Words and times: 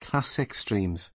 Classic 0.00 0.54
streams. 0.54 1.12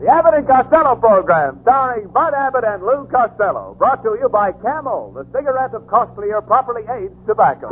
The 0.00 0.10
Abbott 0.10 0.34
and 0.34 0.46
Costello 0.46 0.96
program, 0.96 1.58
starring 1.62 2.08
Bud 2.08 2.34
Abbott 2.34 2.64
and 2.64 2.82
Lou 2.82 3.08
Costello, 3.10 3.74
brought 3.78 4.02
to 4.04 4.16
you 4.20 4.28
by 4.28 4.52
Camel, 4.52 5.12
the 5.12 5.24
cigarette 5.36 5.74
of 5.74 5.86
costlier, 5.86 6.40
properly 6.42 6.82
aged 6.82 7.14
tobacco. 7.26 7.68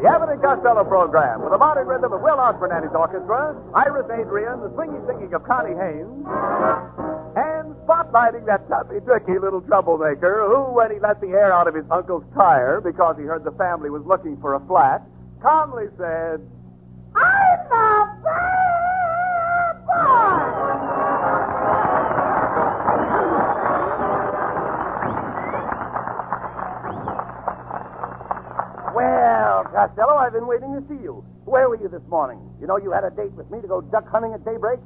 The 0.00 0.08
Abbott 0.08 0.30
and 0.30 0.40
Costello 0.40 0.82
program, 0.84 1.42
with 1.42 1.52
the 1.52 1.58
modern 1.58 1.86
rhythm 1.86 2.10
of 2.10 2.22
Will 2.22 2.40
his 2.40 2.94
orchestra, 2.96 3.52
Iris 3.76 4.08
Adrian, 4.08 4.64
the 4.64 4.72
swingy 4.72 4.96
singing 5.06 5.28
of 5.34 5.44
Connie 5.44 5.76
Haynes, 5.76 6.24
and 7.36 7.76
spotlighting 7.84 8.46
that 8.46 8.66
toughy, 8.66 9.04
tricky 9.04 9.38
little 9.38 9.60
troublemaker 9.60 10.48
who, 10.48 10.72
when 10.72 10.90
he 10.90 10.98
let 11.00 11.20
the 11.20 11.36
air 11.36 11.52
out 11.52 11.68
of 11.68 11.74
his 11.74 11.84
uncle's 11.90 12.24
tire 12.34 12.80
because 12.80 13.16
he 13.18 13.24
heard 13.24 13.44
the 13.44 13.52
family 13.60 13.90
was 13.90 14.00
looking 14.06 14.40
for 14.40 14.54
a 14.54 14.60
flat, 14.64 15.04
calmly 15.42 15.92
said, 15.98 16.40
I'm 17.14 17.68
a 17.68 18.08
bad 18.24 19.84
boy. 19.84 20.69
Costello, 29.80 30.12
I've 30.20 30.36
been 30.36 30.44
waiting 30.46 30.76
to 30.76 30.84
see 30.92 31.00
you. 31.00 31.24
Where 31.48 31.72
were 31.72 31.80
you 31.80 31.88
this 31.88 32.04
morning? 32.12 32.36
You 32.60 32.68
know 32.68 32.76
you 32.76 32.92
had 32.92 33.00
a 33.00 33.08
date 33.08 33.32
with 33.32 33.48
me 33.48 33.64
to 33.64 33.68
go 33.68 33.80
duck 33.80 34.04
hunting 34.12 34.36
at 34.36 34.44
daybreak? 34.44 34.76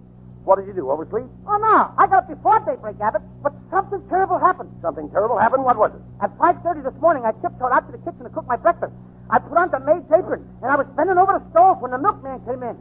What 0.47 0.63
did 0.63 0.71
you 0.71 0.73
do? 0.73 0.87
Oversleep? 0.87 1.27
Oh, 1.51 1.59
no. 1.59 1.91
I 1.99 2.07
got 2.07 2.23
up 2.23 2.29
before 2.31 2.63
daybreak, 2.63 3.03
Abbott, 3.03 3.27
but 3.43 3.51
something 3.75 3.99
terrible 4.07 4.39
happened. 4.39 4.71
Something 4.87 5.11
terrible 5.11 5.35
happened? 5.35 5.65
What 5.67 5.75
was 5.83 5.91
it? 5.99 6.03
At 6.23 6.31
5.30 6.39 6.87
this 6.87 6.95
morning, 7.03 7.27
I 7.27 7.35
tiptoed 7.43 7.75
out 7.75 7.91
to 7.91 7.93
the 7.99 7.99
kitchen 8.07 8.23
to 8.23 8.31
cook 8.31 8.47
my 8.47 8.55
breakfast. 8.55 8.95
I 9.35 9.43
put 9.43 9.59
on 9.59 9.75
the 9.75 9.83
maid's 9.83 10.07
apron, 10.15 10.47
and 10.63 10.71
I 10.71 10.77
was 10.79 10.87
bending 10.95 11.19
over 11.19 11.43
the 11.43 11.45
stove 11.51 11.83
when 11.83 11.91
the 11.91 11.99
milkman 11.99 12.39
came 12.47 12.63
in. 12.63 12.79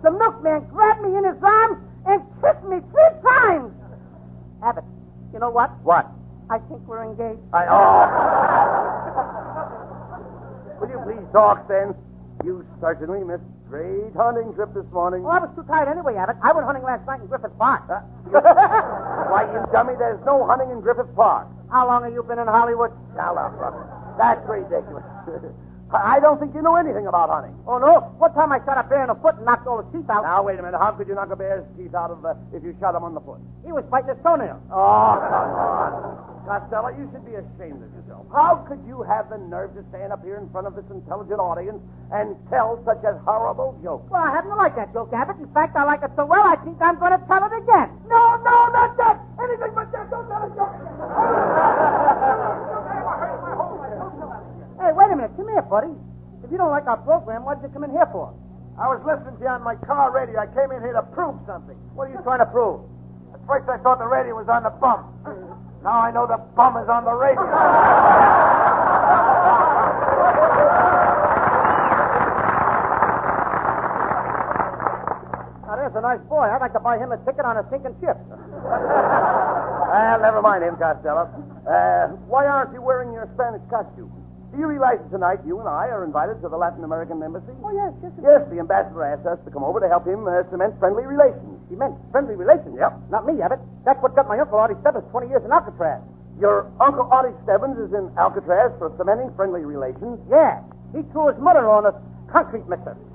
The 0.00 0.16
milkman 0.16 0.64
grabbed 0.72 1.04
me 1.04 1.12
in 1.12 1.28
his 1.28 1.36
arms 1.44 1.76
and 2.08 2.24
kissed 2.40 2.64
me 2.72 2.80
three 2.88 3.12
times. 3.20 3.68
Abbott, 4.64 4.88
you 5.34 5.44
know 5.44 5.50
what? 5.52 5.76
What? 5.84 6.08
I 6.48 6.56
think 6.72 6.88
we're 6.88 7.04
engaged. 7.04 7.44
I. 7.52 7.68
Oh. 7.68 8.69
Will 11.32 11.40
you 11.40 11.54
please 11.54 11.66
talk, 11.66 11.68
then? 11.68 11.94
You 12.44 12.64
certainly 12.80 13.22
missed 13.22 13.44
great 13.68 14.16
hunting 14.16 14.52
trip 14.54 14.72
this 14.74 14.88
morning. 14.92 15.22
Oh, 15.24 15.28
I 15.30 15.38
was 15.40 15.52
too 15.54 15.62
tired 15.68 15.88
anyway, 15.92 16.16
Abbott. 16.16 16.36
I 16.42 16.52
went 16.52 16.64
hunting 16.66 16.82
last 16.82 17.06
night 17.06 17.20
in 17.20 17.26
Griffith 17.28 17.52
Park. 17.58 17.84
Uh, 17.88 18.00
Why, 19.30 19.44
you 19.52 19.60
dummy, 19.72 19.94
there's 19.98 20.18
no 20.24 20.46
hunting 20.46 20.70
in 20.70 20.80
Griffith 20.80 21.12
Park. 21.14 21.46
How 21.70 21.86
long 21.86 22.02
have 22.02 22.12
you 22.12 22.22
been 22.24 22.38
in 22.38 22.48
Hollywood? 22.48 22.90
Now, 23.14 23.36
look. 23.36 23.52
That's 24.18 24.40
ridiculous. 24.48 25.04
I 25.92 26.18
don't 26.20 26.38
think 26.38 26.54
you 26.54 26.62
know 26.62 26.76
anything 26.76 27.06
about 27.06 27.28
hunting. 27.30 27.54
Oh, 27.66 27.78
no. 27.78 28.14
One 28.18 28.32
time 28.34 28.52
I 28.52 28.58
shot 28.64 28.78
a 28.78 28.86
bear 28.88 29.02
in 29.02 29.08
the 29.10 29.18
foot 29.18 29.36
and 29.36 29.44
knocked 29.44 29.66
all 29.66 29.82
his 29.82 29.90
teeth 29.92 30.08
out. 30.08 30.22
Now, 30.22 30.42
wait 30.42 30.58
a 30.58 30.62
minute. 30.62 30.78
How 30.78 30.92
could 30.94 31.08
you 31.08 31.14
knock 31.18 31.30
a 31.30 31.36
bear's 31.36 31.66
teeth 31.76 31.94
out 31.94 32.10
of 32.14 32.24
uh, 32.24 32.34
if 32.54 32.62
you 32.62 32.74
shot 32.78 32.94
him 32.94 33.02
on 33.02 33.12
the 33.12 33.20
foot? 33.20 33.42
He 33.66 33.72
was 33.74 33.82
biting 33.90 34.14
his 34.14 34.18
toenail. 34.22 34.62
Oh, 34.70 35.18
come 35.18 35.50
on. 35.50 36.39
Costello, 36.50 36.90
you 36.98 37.06
should 37.14 37.22
be 37.22 37.38
ashamed 37.38 37.78
of 37.78 37.94
yourself. 37.94 38.26
How 38.34 38.66
could 38.66 38.82
you 38.82 39.06
have 39.06 39.30
the 39.30 39.38
nerve 39.38 39.70
to 39.78 39.86
stand 39.94 40.10
up 40.10 40.18
here 40.26 40.34
in 40.34 40.50
front 40.50 40.66
of 40.66 40.74
this 40.74 40.82
intelligent 40.90 41.38
audience 41.38 41.78
and 42.10 42.34
tell 42.50 42.82
such 42.82 42.98
a 43.06 43.14
horrible 43.22 43.78
joke? 43.86 44.10
Well, 44.10 44.18
I 44.18 44.34
happen 44.34 44.50
to 44.50 44.58
like 44.58 44.74
that 44.74 44.90
joke, 44.90 45.14
Abbott. 45.14 45.38
In 45.38 45.46
fact, 45.54 45.78
I 45.78 45.86
like 45.86 46.02
it 46.02 46.10
so 46.18 46.26
well, 46.26 46.42
I 46.42 46.58
think 46.66 46.82
I'm 46.82 46.98
going 46.98 47.14
to 47.14 47.22
tell 47.30 47.46
it 47.46 47.54
again. 47.54 47.94
No, 48.10 48.34
no, 48.42 48.56
not 48.74 48.98
that. 48.98 49.22
Anything 49.38 49.78
but 49.78 49.94
that. 49.94 50.10
Don't 50.10 50.26
tell 50.26 50.42
a 50.42 50.50
joke. 50.58 50.74
hey, 54.82 54.90
wait 54.90 55.06
a 55.06 55.14
minute. 55.14 55.30
Come 55.38 55.54
here, 55.54 55.62
buddy. 55.62 55.94
If 56.42 56.50
you 56.50 56.58
don't 56.58 56.74
like 56.74 56.90
our 56.90 56.98
program, 57.06 57.46
what 57.46 57.62
did 57.62 57.70
you 57.70 57.72
come 57.78 57.86
in 57.86 57.94
here 57.94 58.10
for? 58.10 58.34
I 58.74 58.90
was 58.90 58.98
listening 59.06 59.38
to 59.38 59.42
you 59.46 59.54
on 59.54 59.62
my 59.62 59.78
car 59.86 60.10
radio. 60.10 60.42
I 60.42 60.50
came 60.50 60.74
in 60.74 60.82
here 60.82 60.98
to 60.98 61.06
prove 61.14 61.38
something. 61.46 61.78
What 61.94 62.10
are 62.10 62.12
you 62.12 62.18
trying 62.26 62.42
to 62.42 62.50
prove? 62.50 62.82
At 63.38 63.38
first, 63.46 63.70
I 63.70 63.78
thought 63.86 64.02
the 64.02 64.10
radio 64.10 64.34
was 64.34 64.50
on 64.50 64.66
the 64.66 64.74
bum. 64.74 65.14
Now 65.82 66.00
I 66.00 66.10
know 66.12 66.26
the 66.26 66.36
bum 66.56 66.76
is 66.76 66.88
on 66.88 67.04
the 67.04 67.12
radio. 67.12 67.40
Now, 75.64 75.76
there's 75.78 75.94
a 75.94 76.02
nice 76.02 76.20
boy. 76.28 76.44
I'd 76.50 76.60
like 76.60 76.72
to 76.74 76.80
buy 76.80 76.98
him 76.98 77.12
a 77.12 77.18
ticket 77.24 77.44
on 77.46 77.56
a 77.56 77.64
sinking 77.70 77.94
ship. 78.02 78.18
Well, 78.28 80.18
never 80.20 80.42
mind 80.42 80.64
him, 80.64 80.76
Costello. 80.76 81.30
Uh, 81.64 82.08
why 82.26 82.44
aren't 82.46 82.74
you 82.74 82.82
wearing 82.82 83.12
your 83.12 83.30
Spanish 83.34 83.62
costume? 83.70 84.10
Do 84.50 84.58
you 84.58 84.66
realize 84.66 84.98
that 84.98 85.10
tonight 85.14 85.38
you 85.46 85.60
and 85.60 85.68
I 85.68 85.86
are 85.94 86.02
invited 86.02 86.42
to 86.42 86.48
the 86.50 86.58
Latin 86.58 86.82
American 86.82 87.22
embassy? 87.22 87.54
Oh, 87.62 87.70
yes, 87.70 87.94
yes. 88.02 88.10
Yes, 88.18 88.42
the 88.50 88.58
ambassador 88.58 89.04
asked 89.06 89.24
us 89.26 89.38
to 89.46 89.50
come 89.50 89.62
over 89.62 89.78
to 89.78 89.86
help 89.86 90.06
him 90.06 90.26
uh, 90.26 90.42
cement 90.50 90.74
friendly 90.82 91.06
relations. 91.06 91.59
He 91.70 91.76
meant 91.76 91.94
friendly 92.10 92.34
relations. 92.34 92.74
Yep. 92.76 93.14
Not 93.14 93.24
me, 93.24 93.40
Abbott. 93.40 93.60
That's 93.86 94.02
what 94.02 94.16
got 94.18 94.26
my 94.26 94.38
uncle 94.38 94.58
Artie 94.58 94.74
Stebbins 94.82 95.06
20 95.14 95.28
years 95.30 95.44
in 95.44 95.52
Alcatraz. 95.52 96.02
Your 96.42 96.66
Uncle 96.80 97.06
Artie 97.12 97.36
Stebbins 97.44 97.78
is 97.78 97.94
in 97.94 98.10
Alcatraz 98.18 98.72
for 98.78 98.90
cementing 98.98 99.30
friendly 99.38 99.62
relations. 99.62 100.18
Yeah. 100.28 100.60
He 100.90 101.06
threw 101.14 101.30
his 101.30 101.38
mother 101.38 101.70
on 101.70 101.86
a 101.86 101.94
concrete 102.26 102.66
mixer. 102.66 102.98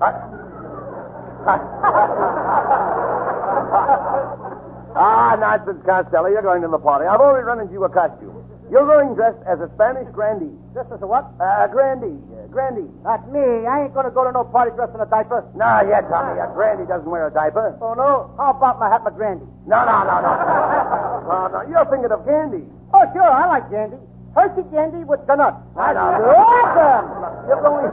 ah, 4.96 5.36
nonsense, 5.36 5.84
Costello. 5.84 6.28
You're 6.32 6.40
going 6.40 6.62
to 6.62 6.68
the 6.68 6.78
party. 6.78 7.04
I've 7.04 7.20
already 7.20 7.44
run 7.44 7.60
into 7.60 7.74
you 7.74 7.84
a 7.84 7.90
costume. 7.90 8.45
You're 8.70 8.86
going 8.86 9.14
dressed 9.14 9.38
as 9.46 9.62
a 9.62 9.70
Spanish 9.78 10.10
grandee. 10.10 10.50
This 10.74 10.86
as 10.90 10.98
a 10.98 11.06
what? 11.06 11.30
Uh, 11.38 11.70
grandee. 11.70 12.18
Uh, 12.34 12.50
grandee. 12.50 12.90
Not 13.06 13.30
me. 13.30 13.62
I 13.62 13.86
ain't 13.86 13.94
going 13.94 14.06
to 14.06 14.14
go 14.14 14.26
to 14.26 14.32
no 14.34 14.42
party 14.42 14.74
dressed 14.74 14.94
in 14.94 15.00
a 15.00 15.06
diaper. 15.06 15.46
Nah, 15.54 15.86
yeah, 15.86 16.02
Tommy. 16.10 16.34
A 16.42 16.50
grandee 16.50 16.86
doesn't 16.90 17.06
wear 17.06 17.30
a 17.30 17.32
diaper. 17.32 17.78
Oh, 17.78 17.94
no? 17.94 18.34
How 18.34 18.50
about 18.50 18.82
Mahatma 18.82 19.14
Gandhi? 19.14 19.46
No, 19.70 19.78
no, 19.86 19.96
no, 20.02 20.16
no. 20.18 20.32
no, 21.30 21.36
no. 21.54 21.58
You're 21.70 21.86
thinking 21.86 22.10
of 22.10 22.26
Gandhi. 22.26 22.66
Oh, 22.90 23.06
sure. 23.14 23.30
I 23.30 23.46
like 23.46 23.70
Gandhi. 23.70 24.02
Hershey 24.34 24.66
Gandhi 24.74 25.06
with 25.06 25.22
the 25.30 25.36
nuts. 25.38 25.62
I 25.78 25.94
know. 25.94 26.02
Awesome. 26.34 27.06
You're 27.46 27.62
going, 27.62 27.88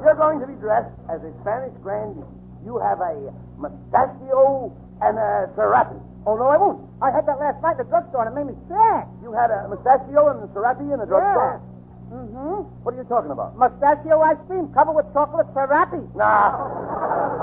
you're 0.00 0.14
going 0.16 0.38
to 0.40 0.46
be 0.46 0.54
dressed 0.62 0.94
as 1.10 1.20
a 1.26 1.34
Spanish 1.42 1.74
grandee. 1.82 2.22
You 2.64 2.78
have 2.78 3.02
a 3.02 3.34
mustachio 3.58 4.70
and 5.02 5.18
a 5.18 5.50
serape. 5.58 5.98
Oh, 6.26 6.36
no, 6.40 6.48
I 6.48 6.56
won't. 6.56 6.80
I 7.04 7.12
had 7.12 7.28
that 7.28 7.36
last 7.36 7.60
night 7.60 7.76
in 7.76 7.84
the 7.84 7.88
drugstore 7.92 8.24
and 8.24 8.32
it 8.32 8.36
made 8.36 8.48
me 8.48 8.56
sad. 8.68 9.04
You 9.20 9.36
had 9.36 9.52
a 9.52 9.68
mustachio 9.68 10.32
and 10.32 10.40
a 10.40 10.48
serape 10.56 10.80
in 10.80 10.96
the 10.96 11.04
drugstore? 11.04 11.60
Yeah. 11.60 12.16
Mm-hmm. 12.16 12.64
What 12.80 12.94
are 12.94 13.00
you 13.00 13.08
talking 13.08 13.28
about? 13.32 13.56
Mustachio 13.60 14.20
ice 14.24 14.40
cream 14.48 14.72
covered 14.72 14.96
with 14.96 15.08
chocolate 15.12 15.48
serape. 15.52 16.00
Nah. 16.16 16.56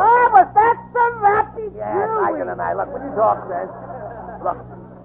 Oh, 0.02 0.24
was 0.34 0.50
that 0.58 0.78
serape? 0.94 1.78
Yes, 1.78 2.10
I 2.26 2.30
can 2.34 2.50
imagine. 2.50 2.78
Look, 2.82 2.90
when 2.90 3.04
you 3.06 3.14
talk, 3.14 3.46
then. 3.52 3.70
Look, 4.42 4.58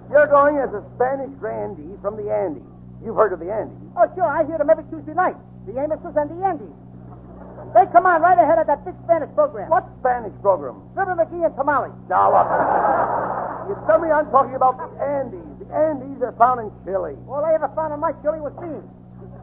you're 0.09 0.29
going 0.31 0.57
as 0.57 0.73
a 0.73 0.81
Spanish 0.97 1.29
grandee 1.37 1.93
from 2.01 2.17
the 2.17 2.33
Andes. 2.33 2.65
You've 3.05 3.17
heard 3.17 3.33
of 3.33 3.39
the 3.43 3.53
Andes. 3.53 3.77
Oh, 3.93 4.09
sure. 4.17 4.25
I 4.25 4.41
hear 4.45 4.57
them 4.57 4.69
every 4.73 4.85
Tuesday 4.89 5.13
night. 5.13 5.37
The 5.69 5.77
Amoses 5.77 6.17
and 6.17 6.33
the 6.33 6.39
Andes. 6.41 6.73
They 7.73 7.85
come 7.91 8.05
on 8.09 8.21
right 8.21 8.37
ahead 8.39 8.57
of 8.57 8.65
that 8.67 8.85
big 8.85 8.95
Spanish 9.03 9.29
program. 9.35 9.69
What 9.69 9.85
Spanish 9.99 10.33
program? 10.41 10.81
Fibber 10.95 11.13
McGee 11.13 11.45
and 11.45 11.53
Tamale. 11.53 11.91
Now, 12.09 12.31
look. 12.33 12.49
You 13.67 13.75
tell 13.83 13.99
me 13.99 14.07
I'm 14.07 14.31
talking 14.31 14.55
about 14.55 14.79
the 14.79 14.87
Andes. 15.03 15.43
The 15.59 15.67
Andes 15.75 16.23
are 16.23 16.31
found 16.39 16.63
in 16.63 16.71
Chile. 16.87 17.19
All 17.27 17.43
I 17.43 17.51
ever 17.51 17.67
found 17.75 17.91
in 17.91 17.99
my 17.99 18.15
chili 18.23 18.39
was 18.39 18.55
beans. 18.63 18.87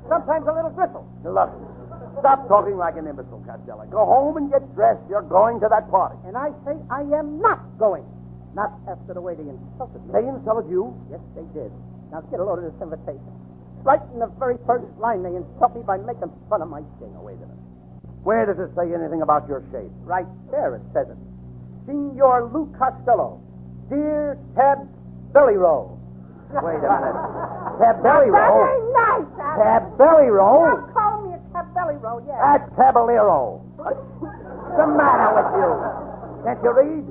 Sometimes 0.08 0.48
a 0.48 0.52
little 0.56 0.72
gristle. 0.72 1.04
Look, 1.20 1.52
stop 2.24 2.48
talking 2.48 2.80
like 2.80 2.96
an 2.96 3.04
imbecile, 3.04 3.44
Costello. 3.44 3.84
Go 3.92 4.04
home 4.04 4.40
and 4.40 4.48
get 4.48 4.64
dressed. 4.72 5.04
You're 5.12 5.28
going 5.28 5.60
to 5.60 5.68
that 5.68 5.92
party. 5.92 6.16
And 6.24 6.36
I 6.36 6.56
say 6.64 6.72
I 6.88 7.04
am 7.12 7.40
not 7.40 7.60
going. 7.76 8.04
Not 8.56 8.72
after 8.88 9.12
the 9.12 9.20
way 9.20 9.34
they 9.36 9.44
insulted 9.44 10.00
me. 10.08 10.16
They 10.16 10.24
insulted 10.24 10.70
you? 10.72 10.96
Yes, 11.10 11.20
they 11.36 11.44
did. 11.52 11.68
Now 12.08 12.24
get 12.32 12.40
a 12.40 12.44
load 12.44 12.64
of 12.64 12.70
this 12.70 12.78
invitation. 12.80 13.28
Right 13.84 14.00
in 14.14 14.24
the 14.24 14.32
very 14.40 14.56
first 14.64 14.88
line, 14.96 15.20
they 15.20 15.36
insult 15.36 15.76
me 15.76 15.82
by 15.84 15.98
making 16.00 16.32
fun 16.48 16.62
of 16.62 16.72
my 16.72 16.80
shape. 16.96 17.12
Now, 17.12 17.20
oh, 17.20 17.28
wait 17.28 17.36
a 17.36 17.44
minute. 17.44 17.60
Where 18.24 18.48
does 18.48 18.56
it 18.56 18.72
say 18.72 18.88
anything 18.88 19.20
about 19.20 19.44
your 19.44 19.60
shape? 19.68 19.92
Right 20.08 20.24
there, 20.48 20.76
it 20.76 20.82
says 20.96 21.12
it. 21.12 21.20
Senor 21.84 22.48
Lou 22.48 22.72
Costello. 22.78 23.44
Dear 23.88 24.38
Tab 24.56 24.88
Belly 25.32 25.56
Roll. 25.56 26.00
Wait 26.54 26.78
a 26.78 26.86
minute. 26.86 27.18
Tab 27.82 27.98
belly 28.06 28.30
roll. 28.30 28.62
Very 28.62 28.78
nice, 28.94 29.26
Abbott. 29.42 29.58
Tab 29.58 29.82
belly 29.98 30.30
roll. 30.30 30.70
Now 30.70 30.86
call 30.94 31.26
me 31.26 31.34
a 31.34 31.40
tab 31.50 31.66
belly 31.74 31.98
roll, 31.98 32.22
yes. 32.22 32.38
That's 32.38 32.68
Caballero. 32.78 33.58
What's 33.74 33.98
the 34.22 34.86
matter 34.86 35.34
with 35.34 35.50
you? 35.58 35.70
Can't 36.46 36.60
you 36.62 36.70
read? 36.70 37.04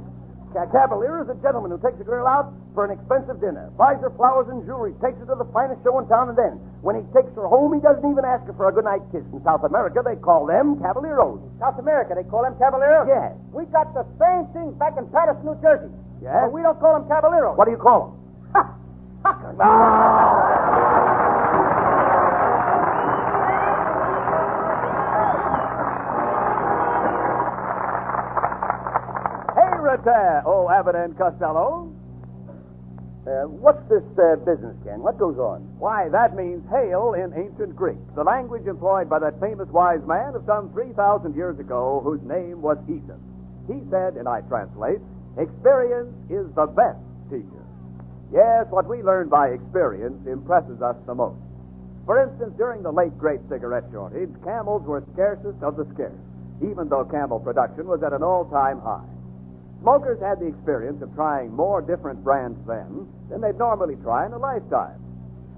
A 0.53 0.69
Cavalier 0.69 1.25
is 1.25 1.29
a 1.33 1.37
gentleman 1.41 1.73
who 1.73 1.81
takes 1.81 1.97
a 1.97 2.05
girl 2.05 2.29
out 2.29 2.53
for 2.77 2.85
an 2.85 2.93
expensive 2.93 3.41
dinner, 3.41 3.73
buys 3.73 3.97
her 4.05 4.13
flowers 4.13 4.45
and 4.53 4.61
jewelry, 4.69 4.93
takes 5.01 5.17
her 5.17 5.25
to 5.25 5.33
the 5.33 5.49
finest 5.49 5.81
show 5.81 5.97
in 5.97 6.05
town, 6.05 6.29
and 6.29 6.37
then, 6.37 6.61
when 6.85 6.93
he 6.93 7.01
takes 7.09 7.33
her 7.33 7.49
home, 7.49 7.73
he 7.73 7.81
doesn't 7.81 8.05
even 8.05 8.21
ask 8.21 8.45
her 8.45 8.53
for 8.53 8.69
a 8.69 8.71
goodnight 8.71 9.01
kiss. 9.09 9.25
In 9.33 9.41
South 9.41 9.65
America, 9.65 10.05
they 10.05 10.13
call 10.21 10.45
them 10.45 10.77
Caballeros. 10.77 11.41
South 11.57 11.81
America, 11.81 12.13
they 12.13 12.21
call 12.29 12.45
them 12.45 12.53
Caballeros? 12.61 13.09
Yes. 13.09 13.33
We 13.49 13.65
got 13.73 13.97
the 13.97 14.05
same 14.21 14.45
thing 14.53 14.77
back 14.77 14.93
in 14.93 15.09
Paterson, 15.09 15.41
New 15.41 15.57
Jersey. 15.57 15.89
Yes? 16.23 16.33
But 16.47 16.53
we 16.53 16.61
don't 16.61 16.79
call 16.79 16.99
them 16.99 17.07
Caballeros. 17.09 17.57
What 17.57 17.65
do 17.65 17.71
you 17.71 17.77
call 17.77 18.15
them? 18.53 18.63
Suckers. 19.23 19.55
Hey, 29.53 29.69
Rata. 29.77 30.41
Oh, 30.45 30.69
Abbott 30.69 30.95
and 30.95 31.17
Costello. 31.17 31.93
Uh, 33.23 33.47
what's 33.47 33.79
this 33.87 34.03
uh, 34.19 34.35
business, 34.43 34.75
Ken? 34.83 34.99
What 34.99 35.17
goes 35.17 35.37
on? 35.37 35.61
Why, 35.79 36.09
that 36.09 36.35
means 36.35 36.59
hail 36.69 37.13
in 37.15 37.31
ancient 37.31 37.75
Greek, 37.75 37.95
the 38.15 38.23
language 38.23 38.67
employed 38.67 39.09
by 39.09 39.19
that 39.19 39.39
famous 39.39 39.69
wise 39.69 40.01
man 40.05 40.35
of 40.35 40.43
some 40.45 40.73
3,000 40.73 41.33
years 41.35 41.57
ago 41.59 42.01
whose 42.03 42.19
name 42.23 42.61
was 42.61 42.75
Aesop. 42.89 43.19
He 43.67 43.79
said, 43.89 44.15
and 44.19 44.27
I 44.27 44.41
translate, 44.51 44.99
experience 45.37 46.13
is 46.29 46.45
the 46.55 46.67
best 46.67 46.99
teacher. 47.29 47.63
Yes, 48.31 48.65
what 48.69 48.89
we 48.89 49.03
learn 49.03 49.29
by 49.29 49.49
experience 49.49 50.25
impresses 50.27 50.81
us 50.81 50.95
the 51.05 51.13
most. 51.15 51.39
For 52.05 52.21
instance, 52.21 52.53
during 52.57 52.83
the 52.83 52.91
late 52.91 53.17
great 53.17 53.39
cigarette 53.47 53.85
shortage, 53.91 54.29
camels 54.43 54.83
were 54.83 55.03
scarcest 55.13 55.61
of 55.61 55.77
the 55.77 55.85
scarce, 55.93 56.19
even 56.61 56.89
though 56.89 57.05
camel 57.05 57.39
production 57.39 57.87
was 57.87 58.03
at 58.03 58.11
an 58.11 58.23
all-time 58.23 58.81
high. 58.81 59.07
Smokers 59.81 60.19
had 60.19 60.39
the 60.39 60.47
experience 60.47 61.01
of 61.01 61.13
trying 61.15 61.51
more 61.53 61.81
different 61.81 62.23
brands 62.23 62.59
then 62.67 63.07
than 63.29 63.41
they'd 63.41 63.57
normally 63.57 63.95
try 63.97 64.25
in 64.25 64.33
a 64.33 64.37
lifetime. 64.37 64.99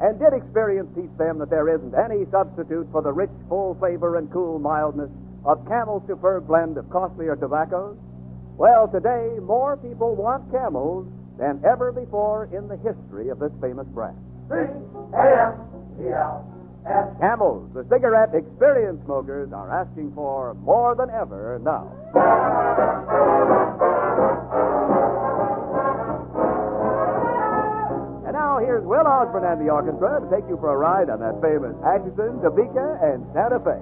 And 0.01 0.19
did 0.19 0.33
experience 0.33 0.89
teach 0.93 1.15
them 1.17 1.39
that 1.39 1.49
there 1.49 1.69
isn't 1.69 1.95
any 1.95 2.25
substitute 2.29 2.87
for 2.91 3.01
the 3.01 3.13
rich, 3.13 3.29
full 3.47 3.75
flavor 3.75 4.17
and 4.17 4.29
cool 4.31 4.59
mildness 4.59 5.09
of 5.45 5.65
Camel's 5.67 6.03
superb 6.07 6.47
blend 6.47 6.77
of 6.77 6.89
costlier 6.89 7.35
tobaccos? 7.35 7.95
Well, 8.57 8.87
today, 8.87 9.37
more 9.41 9.75
people 9.75 10.15
want 10.15 10.49
Camels 10.49 11.05
than 11.37 11.61
ever 11.67 11.91
before 11.91 12.47
in 12.55 12.69
the 12.69 12.77
history 12.77 13.27
of 13.27 13.39
this 13.39 13.51
famous 13.59 13.85
brand. 13.87 14.15
Camels, 17.19 17.67
the 17.73 17.83
cigarette 17.91 18.33
experience 18.33 19.03
smokers, 19.03 19.51
are 19.51 19.69
asking 19.69 20.13
for 20.15 20.53
more 20.53 20.95
than 20.95 21.09
ever 21.09 21.59
now. 21.63 21.91
And 28.23 28.33
now 28.33 28.59
here's 28.59 28.85
Will 28.85 29.05
Osborne 29.05 29.43
and 29.43 29.59
the 29.59 29.69
orchestra 29.69 30.21
to 30.21 30.29
take 30.31 30.47
you 30.47 30.55
for 30.61 30.71
a 30.71 30.77
ride 30.77 31.09
on 31.09 31.19
that 31.19 31.41
famous 31.41 31.75
Atchison, 31.83 32.39
Topeka, 32.39 32.99
and 33.03 33.25
Santa 33.33 33.59
Fe. 33.59 33.81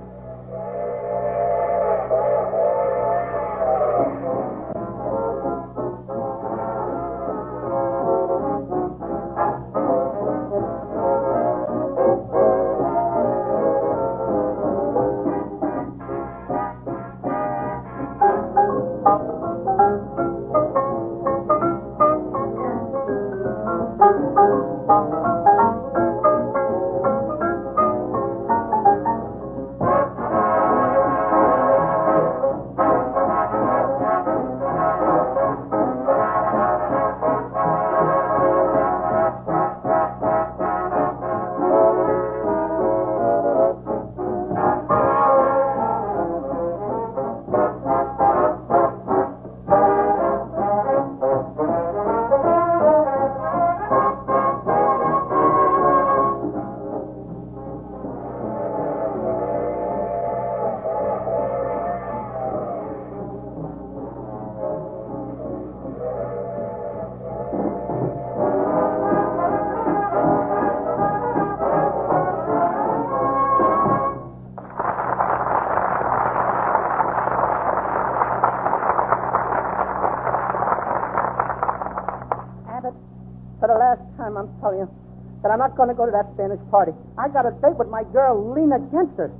Not 85.74 85.78
going 85.78 85.90
to 85.90 85.98
go 85.98 86.06
to 86.06 86.14
that 86.14 86.30
Spanish 86.38 86.62
party. 86.70 86.94
I 87.18 87.25
got 87.34 87.50
a 87.50 87.54
date 87.58 87.74
with 87.81 87.90
my 87.90 88.06
girl, 88.14 88.38
Lena 88.38 88.78
Genster. 88.94 89.34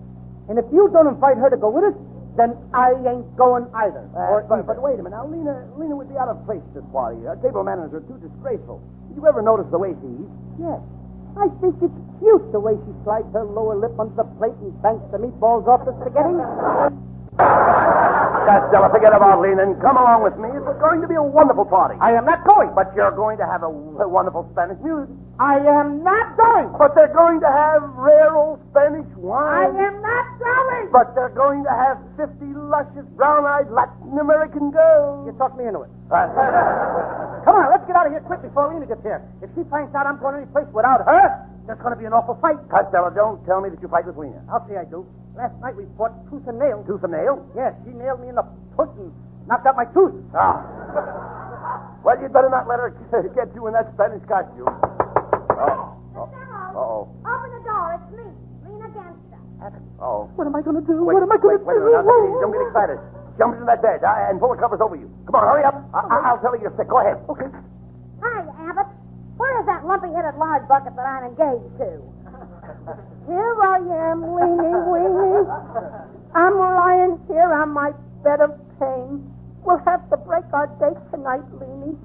And 0.50 0.57
if 0.57 0.65
you 0.74 0.89
don't 0.89 1.06
invite 1.06 1.38
her 1.38 1.50
to 1.50 1.57
go 1.57 1.69
with 1.69 1.94
us, 1.94 1.97
then 2.33 2.57
I 2.74 2.97
ain't 3.06 3.30
going 3.38 3.69
either. 3.77 4.09
Uh, 4.18 4.33
or 4.33 4.41
but, 4.50 4.65
but 4.65 4.81
wait 4.81 4.97
a 4.97 5.06
minute. 5.06 5.13
Now, 5.13 5.30
Lena, 5.30 5.69
Lena 5.77 5.94
would 5.94 6.09
be 6.09 6.18
out 6.18 6.33
of 6.33 6.41
place 6.50 6.65
at 6.74 6.81
this 6.81 6.88
party. 6.89 7.21
Our 7.30 7.38
table 7.38 7.62
manners 7.62 7.94
are 7.94 8.02
too 8.02 8.18
disgraceful. 8.18 8.81
Did 9.13 9.21
you 9.21 9.28
ever 9.30 9.45
notice 9.45 9.69
the 9.69 9.78
way 9.78 9.94
she 9.94 10.09
eats? 10.09 10.33
Yes. 10.57 10.81
I 11.37 11.54
think 11.61 11.78
it's 11.85 11.99
cute 12.18 12.49
the 12.49 12.59
way 12.59 12.73
she 12.81 12.94
slides 13.06 13.30
her 13.37 13.45
lower 13.45 13.78
lip 13.78 13.94
under 14.02 14.18
the 14.18 14.25
plate 14.42 14.57
and 14.66 14.73
banks 14.81 15.06
the 15.13 15.21
meatballs 15.21 15.69
off 15.69 15.85
the 15.85 15.94
spaghetti. 16.02 16.33
Costello, 18.44 18.92
forget 18.92 19.16
about 19.16 19.40
Lena 19.40 19.64
come 19.80 19.95
along 19.95 20.23
with 20.23 20.35
me. 20.35 20.52
It's 20.52 20.80
going 20.80 21.00
to 21.00 21.07
be 21.07 21.16
a 21.16 21.23
wonderful 21.23 21.64
party. 21.66 21.95
I 22.04 22.12
am 22.14 22.26
not 22.28 22.44
going. 22.44 22.76
But 22.76 22.92
you're 22.95 23.16
going 23.16 23.40
to 23.40 23.47
have 23.47 23.64
a, 23.64 23.71
wonderful 23.71 24.47
Spanish 24.52 24.78
music. 24.83 25.16
I 25.40 25.64
am 25.64 26.04
not 26.04 26.35
going. 26.35 26.76
But 26.76 26.95
they're 26.95 27.14
going 27.16 27.40
to 27.40 27.50
have 27.50 27.81
rare 27.95 28.35
old 28.35 28.59
Spanish 28.71 29.07
wine. 29.16 29.71
I 29.76 29.88
am 29.88 29.95
not 30.04 30.28
going. 30.40 30.92
But 30.92 31.16
they're 31.16 31.33
going 31.33 31.64
to 31.64 31.73
have 31.73 31.97
50 32.19 32.44
luscious, 32.68 33.07
brown-eyed 33.16 33.71
Latin 33.71 34.19
American 34.19 34.71
girls. 34.71 35.26
You 35.26 35.33
talked 35.40 35.57
me 35.57 35.66
into 35.66 35.88
it. 35.88 35.92
Uh, 36.12 36.28
Come 37.47 37.56
on, 37.59 37.68
let's 37.71 37.83
get 37.88 37.95
out 37.95 38.07
of 38.07 38.14
here 38.14 38.23
quick 38.23 38.42
before 38.44 38.71
Lena 38.71 38.88
gets 38.88 39.04
here. 39.04 39.19
If 39.42 39.52
she 39.56 39.68
finds 39.68 39.92
out 39.95 40.07
I'm 40.07 40.19
going 40.19 40.40
any 40.40 40.47
place 40.52 40.68
without 40.71 41.04
her, 41.04 41.44
there's 41.68 41.80
going 41.80 41.95
to 41.95 42.00
be 42.00 42.06
an 42.06 42.14
awful 42.14 42.35
fight. 42.40 42.59
Costello, 42.71 43.12
don't 43.12 43.44
tell 43.47 43.59
me 43.59 43.68
that 43.71 43.81
you 43.81 43.88
fight 43.88 44.06
with 44.07 44.16
Lena. 44.16 44.40
I'll 44.52 44.64
say 44.68 44.76
I 44.76 44.85
do. 44.85 45.07
Last 45.35 45.57
night 45.61 45.75
we 45.75 45.85
fought 45.97 46.13
tooth 46.30 46.45
and 46.47 46.59
nail. 46.59 46.83
Tooth 46.85 47.04
and 47.04 47.13
nail? 47.13 47.42
Yes, 47.57 47.73
she 47.85 47.92
nailed 47.97 48.21
me 48.21 48.30
in 48.30 48.35
the 48.35 48.45
foot 48.78 48.90
and 49.02 49.09
knocked 49.49 49.66
out 49.66 49.75
my 49.75 49.85
tooth. 49.90 50.13
Ah. 50.37 50.61
Well, 52.06 52.19
you'd 52.21 52.33
better 52.33 52.49
not 52.54 52.68
let 52.69 52.78
her 52.78 52.94
get 53.35 53.49
you 53.56 53.66
in 53.68 53.73
that 53.73 53.90
Spanish 53.97 54.21
costume. 54.30 54.69
Oh. 54.69 55.97
Costello, 56.13 56.69
Uh-oh. 56.78 57.02
open 57.25 57.49
the 57.57 57.61
door. 57.66 57.97
It's 57.97 58.09
me, 58.13 58.28
Lena 58.68 58.87
Genster. 58.94 59.40
Oh. 59.97 60.30
What 60.37 60.45
am 60.45 60.54
I 60.56 60.61
going 60.61 60.78
to 60.78 60.85
do? 60.85 61.02
Wait, 61.02 61.16
what 61.18 61.23
am 61.23 61.31
I 61.31 61.40
going 61.42 61.57
wait, 61.66 61.66
to 61.66 61.66
wait, 61.66 61.80
do? 61.81 61.85
Wait, 61.87 61.97
now, 61.97 62.04
take 62.04 62.13
it 62.13 62.30
easy. 62.30 62.42
Don't 62.44 62.54
get 62.54 62.63
excited. 62.69 62.99
Jump 63.42 63.52
into 63.57 63.66
that 63.66 63.81
bed 63.81 64.04
uh, 64.06 64.30
and 64.30 64.37
pull 64.37 64.54
the 64.54 64.59
covers 64.61 64.78
over 64.83 64.94
you. 64.99 65.09
Come 65.25 65.42
on, 65.42 65.47
hurry 65.49 65.66
up. 65.66 65.73
I- 65.97 66.06
I- 66.13 66.23
I'll 66.30 66.37
tell 66.45 66.54
her 66.54 66.61
you're 66.61 66.75
sick. 66.78 66.85
Go 66.92 67.02
ahead. 67.02 67.18
Okay. 67.25 67.49
Hi, 68.21 68.45
Abbott. 68.69 68.92
Where 69.42 69.56
is 69.57 69.66
that 69.66 69.81
lumpy-headed 69.87 70.37
lard 70.37 70.68
bucket 70.69 70.94
that 70.94 71.02
I'm 71.09 71.33
engaged 71.33 71.73
to? 71.81 71.97
Here 72.83 73.56
I 73.63 73.80
am, 74.11 74.28
weenie, 74.28 74.75
weenie. 74.92 75.44
I'm 76.35 76.56
lying 76.59 77.16
here 77.31 77.54
on 77.54 77.71
my 77.71 77.92
bed 78.23 78.42
of 78.42 78.52
pain. 78.75 79.23
We'll 79.63 79.80
have 79.87 80.04
to 80.09 80.18
break 80.18 80.44
our 80.52 80.68
date 80.83 80.99
tonight, 81.11 81.47
Leanie. 81.56 81.95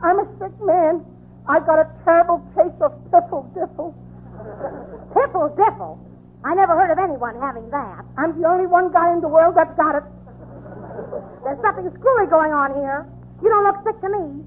I'm 0.00 0.24
a 0.24 0.26
sick 0.40 0.56
man. 0.64 1.04
I 1.46 1.60
got 1.60 1.84
a 1.84 1.86
terrible 2.04 2.40
case 2.56 2.72
of 2.80 2.96
piffle 3.12 3.44
diffle. 3.52 3.92
Piffle 5.12 5.52
diffle? 5.52 6.00
I 6.44 6.54
never 6.54 6.72
heard 6.80 6.90
of 6.90 6.98
anyone 6.98 7.36
having 7.36 7.68
that. 7.68 8.00
I'm 8.16 8.40
the 8.40 8.48
only 8.48 8.66
one 8.66 8.90
guy 8.90 9.12
in 9.12 9.20
the 9.20 9.28
world 9.28 9.54
that's 9.54 9.76
got 9.76 10.00
it. 10.00 10.04
There's 11.44 11.60
something 11.60 11.92
screwy 11.92 12.26
going 12.32 12.56
on 12.56 12.72
here. 12.80 13.04
You 13.42 13.50
don't 13.52 13.64
look 13.68 13.84
sick 13.84 14.00
to 14.00 14.08
me. 14.08 14.40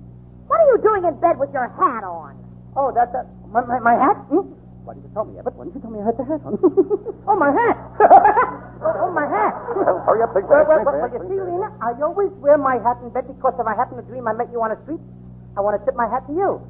What 0.50 0.60
are 0.62 0.68
you 0.74 0.78
doing 0.82 1.06
in 1.06 1.14
bed 1.22 1.38
with 1.38 1.54
your 1.54 1.70
hat 1.78 2.02
on? 2.02 2.34
Oh, 2.76 2.90
that's 2.90 3.12
that. 3.14 3.30
My, 3.54 3.62
my, 3.62 3.80
my 3.80 3.94
hat? 3.94 4.18
Hmm? 4.34 4.50
Why 4.86 4.94
didn't 4.94 5.10
you 5.10 5.14
tell 5.18 5.26
me, 5.26 5.34
Abbott? 5.42 5.58
Why 5.58 5.66
didn't 5.66 5.76
you 5.76 5.82
tell 5.82 5.90
me 5.90 5.98
I 5.98 6.06
had 6.06 6.18
the 6.22 6.26
hat 6.30 6.46
on? 6.46 6.62
oh, 6.62 7.34
my 7.34 7.50
hat! 7.50 7.74
oh, 8.06 9.02
oh, 9.06 9.12
my 9.18 9.26
hat! 9.26 9.54
Well, 9.74 9.98
hurry 10.06 10.22
up, 10.22 10.30
think 10.38 10.46
Well, 10.46 10.62
fast, 10.62 10.86
well, 10.86 10.94
think 11.10 11.18
well, 11.18 11.26
you 11.26 11.42
see. 11.42 11.42
Lena, 11.42 11.74
I 11.82 11.98
always 12.06 12.30
wear 12.38 12.62
my 12.62 12.78
hat 12.78 13.02
in 13.02 13.10
bed 13.10 13.26
because 13.26 13.58
if 13.58 13.66
I 13.66 13.74
happen 13.74 13.98
to 13.98 14.06
dream 14.06 14.30
I 14.30 14.38
met 14.38 14.54
you 14.54 14.62
on 14.62 14.70
the 14.70 14.78
street, 14.86 15.02
I 15.58 15.66
want 15.66 15.74
to 15.74 15.82
tip 15.90 15.98
my 15.98 16.06
hat 16.06 16.30
to 16.30 16.34
you. 16.38 16.62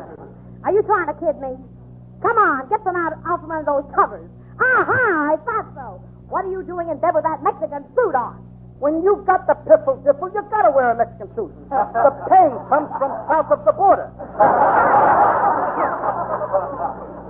Are 0.64 0.72
you 0.72 0.80
trying 0.88 1.12
to 1.12 1.16
kid 1.20 1.36
me? 1.44 1.60
Come 2.24 2.40
on, 2.40 2.72
get 2.72 2.80
them 2.88 2.96
out, 2.96 3.12
out 3.28 3.44
from 3.44 3.52
under 3.52 3.68
those 3.68 3.86
covers. 3.92 4.26
Aha, 4.56 5.32
I 5.32 5.36
thought 5.44 5.68
so. 5.76 6.00
What 6.32 6.48
are 6.48 6.52
you 6.52 6.64
doing 6.64 6.88
in 6.88 6.98
bed 6.98 7.12
with 7.14 7.24
that 7.28 7.44
Mexican 7.44 7.84
suit 7.94 8.16
on? 8.16 8.42
When 8.80 9.02
you 9.02 9.22
got 9.26 9.46
the 9.46 9.54
piffle 9.66 10.00
diffle, 10.06 10.32
you 10.32 10.42
gotta 10.50 10.70
wear 10.70 10.90
a 10.90 10.96
Mexican 10.96 11.28
suit. 11.34 11.52
the 11.70 12.12
pain 12.32 12.50
comes 12.72 12.88
from 12.96 13.10
south 13.28 13.50
of 13.52 13.60
the 13.68 13.72
border. 13.76 14.08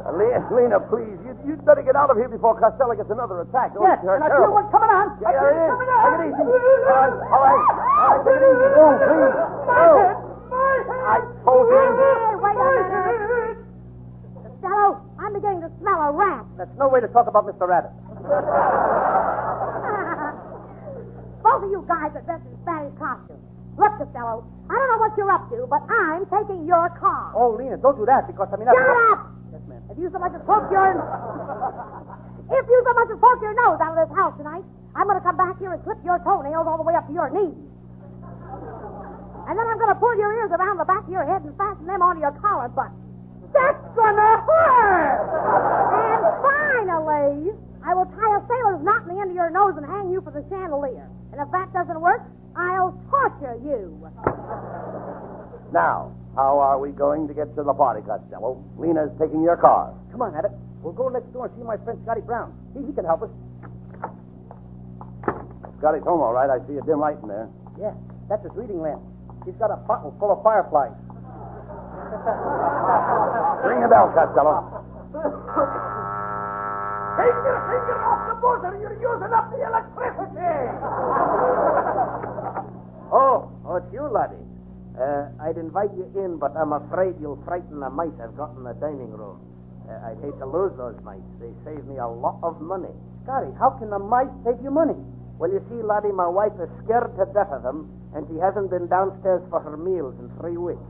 Le- 0.08 0.40
Lena, 0.54 0.80
please, 0.88 1.18
you, 1.26 1.36
you'd 1.44 1.60
better 1.68 1.82
get 1.84 1.92
out 1.96 2.08
of 2.10 2.16
here 2.16 2.28
before 2.32 2.56
Costello 2.58 2.94
gets 2.96 3.10
another 3.12 3.42
attack. 3.44 3.72
Oh, 3.76 3.84
yes, 3.84 3.98
and 4.00 4.08
I 4.24 4.28
feel 4.32 4.48
one 4.52 4.64
coming 4.72 4.88
on. 4.88 5.18
Yeah, 5.20 5.28
I 5.28 5.32
there 5.36 5.52
it 5.52 5.60
is. 5.60 5.68
coming 5.68 5.88
on. 5.92 6.00
Take 6.08 6.16
it 6.18 6.26
easy. 6.32 6.48
All 6.48 6.96
right, 6.96 7.12
all 7.28 7.44
right. 7.44 7.60
All 7.68 8.08
right, 8.08 8.24
take 8.24 8.40
it 8.40 8.48
easy. 8.48 8.68
Oh, 8.72 8.88
please. 9.04 9.36
My 9.68 9.76
Oh. 9.78 10.00
head, 10.00 10.16
my 10.48 10.80
head. 10.88 11.04
I 11.08 11.16
told 11.44 11.68
you. 11.68 11.76
Hey, 11.76 12.40
wait 12.40 12.56
a 12.56 12.64
minute. 12.64 13.60
Costello, 14.48 14.88
I'm 15.20 15.32
beginning 15.36 15.60
to 15.62 15.68
smell 15.78 16.00
a 16.00 16.10
rat. 16.16 16.44
That's 16.56 16.72
no 16.80 16.88
way 16.88 17.00
to 17.04 17.08
talk 17.12 17.28
about 17.28 17.44
Mr. 17.44 17.68
Rabbit. 17.68 17.92
Both 21.44 21.62
of 21.64 21.70
you 21.70 21.84
guys 21.86 22.10
are 22.16 22.22
dressed 22.26 22.44
in 22.48 22.56
Spanish 22.64 22.94
costumes. 22.98 23.44
Look, 23.78 23.92
Costello, 24.00 24.42
I 24.68 24.74
don't 24.74 24.88
know 24.90 24.98
what 24.98 25.14
you're 25.16 25.30
up 25.30 25.48
to, 25.54 25.66
but 25.70 25.82
I'm 25.86 26.26
taking 26.26 26.66
your 26.66 26.90
car. 26.98 27.30
Oh, 27.36 27.54
Lena, 27.54 27.76
don't 27.78 27.96
do 27.96 28.04
that 28.06 28.26
because 28.26 28.48
I 28.52 28.56
mean. 28.56 28.66
Shut 28.66 28.74
I... 28.76 29.12
up! 29.14 29.20
You 29.98 30.06
so 30.14 30.18
much 30.22 30.30
as 30.30 30.42
poke 30.46 30.70
your 30.70 30.94
if 32.48 32.64
you 32.64 32.78
so 32.86 32.92
much 32.94 33.10
as 33.10 33.18
poke 33.18 33.42
your 33.42 33.52
nose 33.58 33.82
out 33.82 33.92
of 33.92 34.00
this 34.08 34.14
house 34.16 34.32
tonight, 34.38 34.64
I'm 34.94 35.04
going 35.04 35.18
to 35.18 35.26
come 35.26 35.36
back 35.36 35.58
here 35.58 35.74
and 35.74 35.82
clip 35.84 35.98
your 36.06 36.22
toenails 36.24 36.64
all 36.64 36.78
the 36.78 36.86
way 36.86 36.94
up 36.94 37.06
to 37.10 37.12
your 37.12 37.28
knees. 37.28 37.58
And 39.50 39.52
then 39.58 39.66
I'm 39.68 39.76
going 39.76 39.92
to 39.92 40.00
pull 40.00 40.16
your 40.16 40.32
ears 40.38 40.54
around 40.54 40.78
the 40.78 40.88
back 40.88 41.04
of 41.04 41.12
your 41.12 41.26
head 41.26 41.42
and 41.44 41.52
fasten 41.58 41.84
them 41.84 42.00
onto 42.00 42.22
your 42.22 42.32
collar 42.40 42.72
button. 42.72 42.96
That's 43.52 43.80
gonna 43.96 44.44
hurt! 44.44 45.18
And 45.98 46.22
finally, 46.44 47.52
I 47.84 47.94
will 47.94 48.06
tie 48.12 48.36
a 48.36 48.40
sailor's 48.44 48.84
knot 48.84 49.08
in 49.08 49.16
the 49.16 49.20
end 49.20 49.30
of 49.30 49.36
your 49.36 49.50
nose 49.50 49.74
and 49.76 49.86
hang 49.86 50.10
you 50.10 50.20
from 50.20 50.34
the 50.34 50.44
chandelier. 50.48 51.08
And 51.32 51.40
if 51.40 51.50
that 51.52 51.72
doesn't 51.72 52.00
work, 52.00 52.20
I'll 52.56 52.92
torture 53.08 53.56
you. 53.64 54.08
Now, 55.72 56.12
how 56.38 56.62
are 56.62 56.78
we 56.78 56.94
going 56.94 57.26
to 57.26 57.34
get 57.34 57.50
to 57.58 57.66
the 57.66 57.74
party, 57.74 57.98
Costello? 58.06 58.62
Lena's 58.78 59.10
taking 59.18 59.42
your 59.42 59.58
car. 59.58 59.90
Come 60.14 60.22
on, 60.22 60.38
Abbott. 60.38 60.54
We'll 60.86 60.94
go 60.94 61.10
next 61.10 61.34
door 61.34 61.50
and 61.50 61.54
see 61.58 61.66
my 61.66 61.74
friend 61.82 61.98
Scotty 62.06 62.22
Brown. 62.22 62.54
He, 62.78 62.86
he 62.86 62.94
can 62.94 63.02
help 63.02 63.26
us. 63.26 63.32
Scotty's 65.82 66.06
home, 66.06 66.22
all 66.22 66.30
right. 66.30 66.46
I 66.46 66.62
see 66.70 66.78
a 66.78 66.84
dim 66.86 67.02
light 67.02 67.18
in 67.18 67.26
there. 67.26 67.50
Yeah, 67.74 67.90
that's 68.30 68.46
his 68.46 68.54
reading 68.54 68.78
lamp. 68.78 69.02
He's 69.50 69.58
got 69.58 69.74
a 69.74 69.82
bottle 69.82 70.14
full 70.22 70.30
of 70.30 70.38
fireflies. 70.46 70.94
Ring 73.66 73.82
the 73.82 73.90
bell, 73.90 74.14
Costello. 74.14 74.62
Take 77.18 77.34
your 77.34 77.58
finger 77.66 77.98
off 77.98 78.30
the 78.30 78.38
buzzer. 78.38 78.78
You're 78.78 78.94
using 78.94 79.34
up 79.34 79.50
the 79.50 79.58
electricity. 79.66 80.54
Oh, 83.10 83.50
oh, 83.64 83.76
it's 83.76 83.90
you, 83.90 84.02
laddie. 84.02 84.36
Uh, 84.98 85.30
I'd 85.46 85.56
invite 85.56 85.94
you 85.94 86.10
in, 86.18 86.38
but 86.42 86.58
I'm 86.58 86.72
afraid 86.74 87.14
you'll 87.22 87.38
frighten 87.46 87.78
the 87.78 87.88
mice 87.88 88.10
I've 88.18 88.34
got 88.36 88.50
in 88.58 88.64
the 88.66 88.74
dining 88.82 89.14
room. 89.14 89.38
Uh, 89.86 90.10
I'd 90.10 90.18
hate 90.18 90.34
to 90.42 90.46
lose 90.46 90.74
those 90.74 90.98
mice. 91.06 91.22
They 91.38 91.54
save 91.62 91.86
me 91.86 92.02
a 92.02 92.08
lot 92.08 92.42
of 92.42 92.60
money. 92.60 92.90
Scotty, 93.22 93.54
how 93.62 93.78
can 93.78 93.90
the 93.90 94.02
mice 94.02 94.26
save 94.42 94.58
you 94.58 94.74
money? 94.74 94.98
Well, 95.38 95.54
you 95.54 95.62
see, 95.70 95.78
laddie, 95.86 96.10
my 96.10 96.26
wife 96.26 96.58
is 96.58 96.66
scared 96.82 97.14
to 97.14 97.30
death 97.30 97.54
of 97.54 97.62
them, 97.62 97.86
and 98.18 98.26
she 98.26 98.42
hasn't 98.42 98.74
been 98.74 98.90
downstairs 98.90 99.46
for 99.50 99.62
her 99.62 99.76
meals 99.78 100.18
in 100.18 100.26
three 100.42 100.58
weeks. 100.58 100.82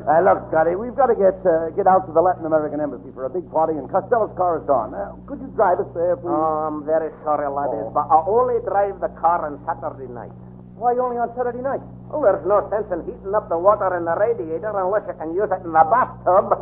Uh, 0.08 0.22
look, 0.24 0.40
Scotty, 0.50 0.76
we've 0.80 0.96
got 0.96 1.12
to 1.12 1.18
get 1.18 1.36
uh, 1.44 1.70
get 1.76 1.84
out 1.86 2.08
to 2.08 2.12
the 2.16 2.22
Latin 2.24 2.46
American 2.48 2.80
embassy 2.80 3.12
for 3.14 3.26
a 3.26 3.32
big 3.32 3.44
party, 3.52 3.76
and 3.76 3.90
Costello's 3.92 4.32
car 4.40 4.58
is 4.58 4.66
gone. 4.66 4.96
Uh, 4.96 5.12
could 5.28 5.40
you 5.44 5.52
drive 5.60 5.80
us 5.80 5.90
there, 5.94 6.16
please? 6.16 6.32
Oh, 6.32 6.66
I'm 6.72 6.86
very 6.88 7.12
sorry, 7.28 7.46
laddie, 7.52 7.84
but 7.92 8.08
I 8.08 8.24
only 8.26 8.58
drive 8.64 8.98
the 9.04 9.12
car 9.20 9.44
on 9.46 9.60
Saturday 9.68 10.08
night. 10.08 10.32
Why 10.80 10.96
only 10.96 11.20
on 11.20 11.28
Saturday 11.36 11.60
night? 11.60 11.84
Oh, 12.10 12.24
there's 12.24 12.40
no 12.48 12.64
sense 12.72 12.88
in 12.96 13.04
heating 13.04 13.36
up 13.36 13.52
the 13.52 13.60
water 13.60 13.92
in 14.00 14.08
the 14.08 14.16
radiator 14.16 14.72
unless 14.72 15.04
you 15.04 15.16
can 15.20 15.36
use 15.36 15.52
it 15.52 15.62
in 15.68 15.76
the 15.76 15.84
bathtub. 15.92 16.48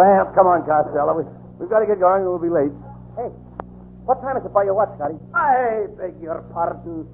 well, 0.00 0.24
come 0.32 0.46
on, 0.48 0.64
Costello. 0.64 1.12
We, 1.20 1.28
we've 1.60 1.68
got 1.68 1.84
to 1.84 1.86
get 1.86 2.00
going, 2.00 2.24
or 2.24 2.40
we'll 2.40 2.42
be 2.42 2.48
late. 2.48 2.72
Hey, 3.20 3.28
what 4.08 4.24
time 4.24 4.40
is 4.40 4.44
it 4.48 4.52
by 4.56 4.64
your 4.64 4.74
watch, 4.74 4.90
Scotty? 4.96 5.20
I 5.36 5.86
beg 6.00 6.16
your 6.24 6.40
pardon. 6.56 7.04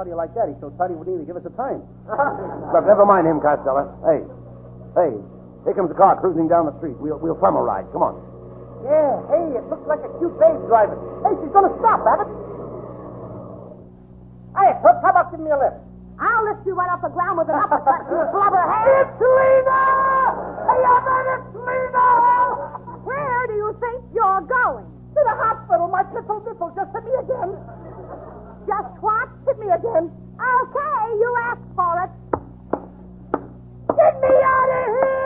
How 0.00 0.04
do 0.08 0.16
you 0.16 0.16
like 0.16 0.32
that? 0.32 0.48
He's 0.48 0.56
so 0.64 0.72
tight 0.80 0.88
he 0.88 0.96
wouldn't 0.96 1.12
even 1.12 1.28
give 1.28 1.36
us 1.36 1.44
a 1.44 1.52
time. 1.60 1.84
Look, 2.72 2.88
never 2.88 3.04
mind 3.04 3.28
him, 3.28 3.36
Costello. 3.36 3.84
Hey, 4.00 4.24
hey, 4.96 5.12
here 5.68 5.76
comes 5.76 5.92
a 5.92 5.98
car 6.00 6.16
cruising 6.16 6.48
down 6.48 6.64
the 6.64 6.72
street. 6.80 6.96
We'll 6.96 7.20
we'll 7.20 7.36
thumb 7.36 7.52
a 7.52 7.60
ride. 7.60 7.84
Come 7.92 8.08
on. 8.08 8.16
Yeah, 8.80 9.20
hey, 9.28 9.60
it 9.60 9.64
looks 9.68 9.84
like 9.84 10.00
a 10.00 10.08
cute 10.16 10.32
babe 10.40 10.56
driving. 10.72 10.96
Hey, 11.20 11.36
she's 11.36 11.52
gonna 11.52 11.68
stop, 11.84 12.00
Abbott. 12.08 12.32
Hey, 14.56 14.72
Hook, 14.80 15.04
how 15.04 15.12
about 15.12 15.36
giving 15.36 15.44
me 15.44 15.52
a 15.52 15.60
lift? 15.60 15.76
I'll 16.16 16.48
lift 16.48 16.64
you 16.64 16.72
right 16.72 16.88
off 16.88 17.04
the 17.04 17.12
ground 17.12 17.36
with 17.36 17.52
an 17.52 17.60
uppercut, 17.60 18.00
you 18.08 18.16
blubberhead. 18.32 19.04
It's 19.04 19.20
Lena! 19.20 19.84
Hey, 20.64 20.80
Abbott, 20.80 21.28
it's 21.44 21.52
Lena! 21.60 22.08
Where 23.04 23.42
do 23.52 23.52
you 23.52 23.76
think 23.76 24.00
you're 24.16 24.48
going? 24.48 24.88
To 24.88 25.20
the 25.28 25.36
hospital. 25.44 25.92
My 25.92 26.08
piffle 26.08 26.40
biffle 26.40 26.72
just 26.72 26.88
hit 26.88 27.04
me 27.04 27.12
again. 27.20 27.52
Just 28.64 28.96
what? 29.04 29.28
Hit 29.50 29.58
me 29.58 29.66
again. 29.66 30.06
Okay, 30.38 31.18
you 31.18 31.36
asked 31.42 31.74
for 31.74 32.04
it. 32.04 32.10
Get 33.96 34.20
me 34.20 34.28
out 34.44 34.70
of 34.70 34.86
here! 34.86 35.20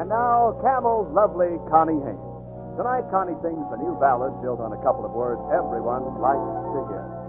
And 0.00 0.08
now, 0.08 0.58
Camel's 0.62 1.12
lovely 1.12 1.58
Connie 1.68 2.00
Haynes. 2.00 2.21
Tonight, 2.82 3.06
Connie 3.12 3.38
sings 3.38 3.62
the 3.70 3.76
new 3.76 3.94
ballad 4.00 4.42
built 4.42 4.58
on 4.58 4.72
a 4.72 4.82
couple 4.82 5.06
of 5.06 5.12
words 5.12 5.38
everyone 5.54 6.02
likes 6.18 6.42
to 6.74 6.82
hear. 6.90 7.21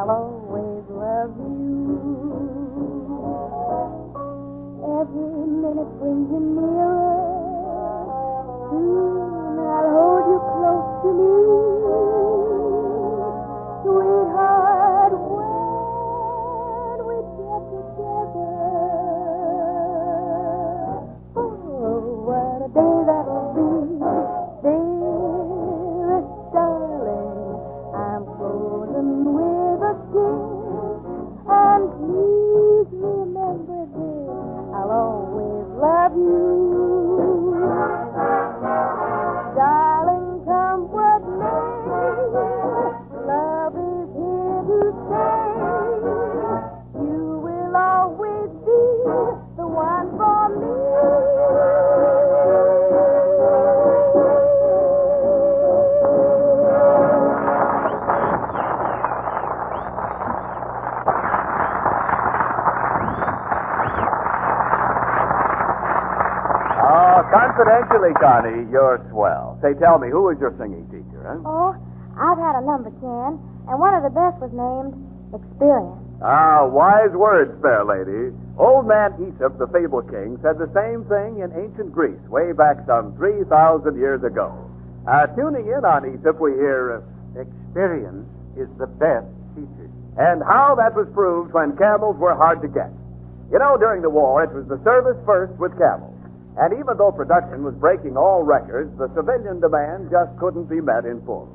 I'll 0.00 0.10
always 0.10 0.84
love 0.88 1.36
you. 1.36 2.00
Every 4.80 5.46
minute 5.60 5.92
brings 6.00 6.30
a 6.32 6.40
new. 6.40 6.79
Confidentially, 68.00 68.14
Connie, 68.20 68.70
you're 68.70 69.06
swell. 69.10 69.58
Say, 69.62 69.74
tell 69.78 69.98
me, 69.98 70.08
who 70.10 70.22
was 70.22 70.38
your 70.40 70.54
singing 70.58 70.86
teacher, 70.88 71.22
huh? 71.24 71.40
Oh, 71.44 71.76
I've 72.16 72.38
had 72.38 72.56
a 72.56 72.64
number, 72.64 72.90
Ken, 73.00 73.38
and 73.68 73.80
one 73.80 73.94
of 73.94 74.02
the 74.02 74.10
best 74.10 74.40
was 74.40 74.50
named 74.52 74.96
Experience. 75.30 76.02
Ah, 76.22 76.66
wise 76.66 77.14
words, 77.14 77.54
fair 77.62 77.84
lady. 77.84 78.34
Old 78.58 78.88
man 78.88 79.14
Aesop, 79.22 79.56
the 79.58 79.68
fable 79.68 80.02
king, 80.02 80.36
said 80.42 80.58
the 80.58 80.68
same 80.74 81.06
thing 81.06 81.38
in 81.38 81.54
ancient 81.54 81.92
Greece, 81.92 82.20
way 82.28 82.52
back 82.52 82.82
some 82.86 83.14
3,000 83.16 83.96
years 83.96 84.22
ago. 84.24 84.50
Uh, 85.06 85.26
tuning 85.38 85.70
in 85.70 85.84
on 85.84 86.02
Aesop, 86.04 86.40
we 86.40 86.52
hear, 86.58 87.00
uh, 87.00 87.40
experience 87.40 88.26
is 88.58 88.68
the 88.76 88.90
best 88.98 89.30
teacher. 89.54 89.88
And 90.18 90.42
how 90.42 90.74
that 90.74 90.98
was 90.98 91.06
proved 91.14 91.54
when 91.54 91.76
camels 91.78 92.18
were 92.18 92.34
hard 92.34 92.60
to 92.62 92.68
get. 92.68 92.90
You 93.52 93.58
know, 93.62 93.78
during 93.78 94.02
the 94.02 94.10
war, 94.10 94.42
it 94.42 94.50
was 94.52 94.66
the 94.66 94.82
service 94.82 95.16
first 95.24 95.54
with 95.62 95.78
camels. 95.78 96.09
And 96.58 96.72
even 96.74 96.96
though 96.98 97.12
production 97.12 97.62
was 97.62 97.74
breaking 97.74 98.16
all 98.16 98.42
records, 98.42 98.90
the 98.98 99.08
civilian 99.14 99.60
demand 99.60 100.10
just 100.10 100.36
couldn't 100.38 100.68
be 100.68 100.80
met 100.80 101.04
in 101.04 101.22
full. 101.24 101.48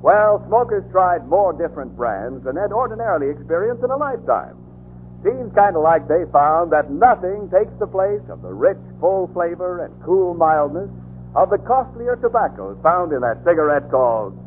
Well, 0.00 0.44
smokers 0.46 0.84
tried 0.92 1.26
more 1.26 1.52
different 1.52 1.96
brands 1.96 2.44
than 2.44 2.54
they'd 2.54 2.70
ordinarily 2.70 3.30
experience 3.34 3.82
in 3.82 3.90
a 3.90 3.96
lifetime. 3.96 4.54
Seems 5.24 5.52
kind 5.54 5.74
of 5.74 5.82
like 5.82 6.06
they 6.06 6.22
found 6.30 6.70
that 6.70 6.90
nothing 6.90 7.50
takes 7.50 7.74
the 7.80 7.86
place 7.90 8.22
of 8.30 8.42
the 8.42 8.54
rich, 8.54 8.78
full 9.00 9.26
flavor 9.34 9.84
and 9.84 9.92
cool 10.04 10.34
mildness 10.34 10.88
of 11.34 11.50
the 11.50 11.58
costlier 11.58 12.14
tobaccos 12.16 12.78
found 12.82 13.12
in 13.12 13.20
that 13.20 13.42
cigarette 13.44 13.90
called 13.90 14.38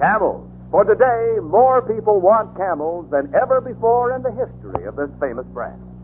Camels. 0.00 0.48
For 0.70 0.84
today, 0.84 1.40
more 1.42 1.82
people 1.82 2.20
want 2.20 2.56
camels 2.56 3.10
than 3.10 3.34
ever 3.34 3.60
before 3.60 4.14
in 4.14 4.22
the 4.22 4.30
history 4.30 4.86
of 4.86 4.94
this 4.94 5.10
famous 5.18 5.46
brand. 5.46 5.95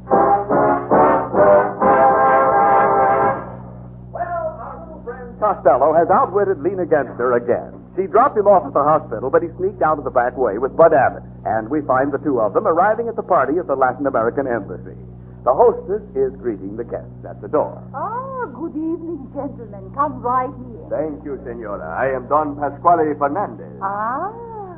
Costello 5.42 5.90
has 5.90 6.06
outwitted 6.06 6.62
Lena 6.62 6.86
Genster 6.86 7.34
again. 7.34 7.74
She 7.98 8.06
dropped 8.06 8.38
him 8.38 8.46
off 8.46 8.62
at 8.62 8.72
the 8.72 8.86
hospital, 8.86 9.26
but 9.26 9.42
he 9.42 9.50
sneaked 9.58 9.82
out 9.82 9.98
of 9.98 10.06
the 10.06 10.14
back 10.14 10.38
way 10.38 10.56
with 10.62 10.70
Bud 10.78 10.94
Abbott, 10.94 11.26
and 11.44 11.66
we 11.66 11.82
find 11.82 12.14
the 12.14 12.22
two 12.22 12.38
of 12.38 12.54
them 12.54 12.62
arriving 12.70 13.08
at 13.10 13.16
the 13.18 13.26
party 13.26 13.58
at 13.58 13.66
the 13.66 13.74
Latin 13.74 14.06
American 14.06 14.46
Embassy. 14.46 14.94
The 15.42 15.50
hostess 15.50 16.06
is 16.14 16.30
greeting 16.38 16.78
the 16.78 16.86
guests 16.86 17.26
at 17.26 17.42
the 17.42 17.50
door. 17.50 17.74
Ah, 17.90 18.46
good 18.54 18.70
evening, 18.78 19.26
gentlemen. 19.34 19.90
Come 19.98 20.22
right 20.22 20.46
here. 20.46 20.86
Thank 20.86 21.26
you, 21.26 21.34
Senora. 21.42 21.90
I 21.90 22.14
am 22.14 22.30
Don 22.30 22.54
Pasquale 22.54 23.10
Fernandez. 23.18 23.66
Ah. 23.82 24.30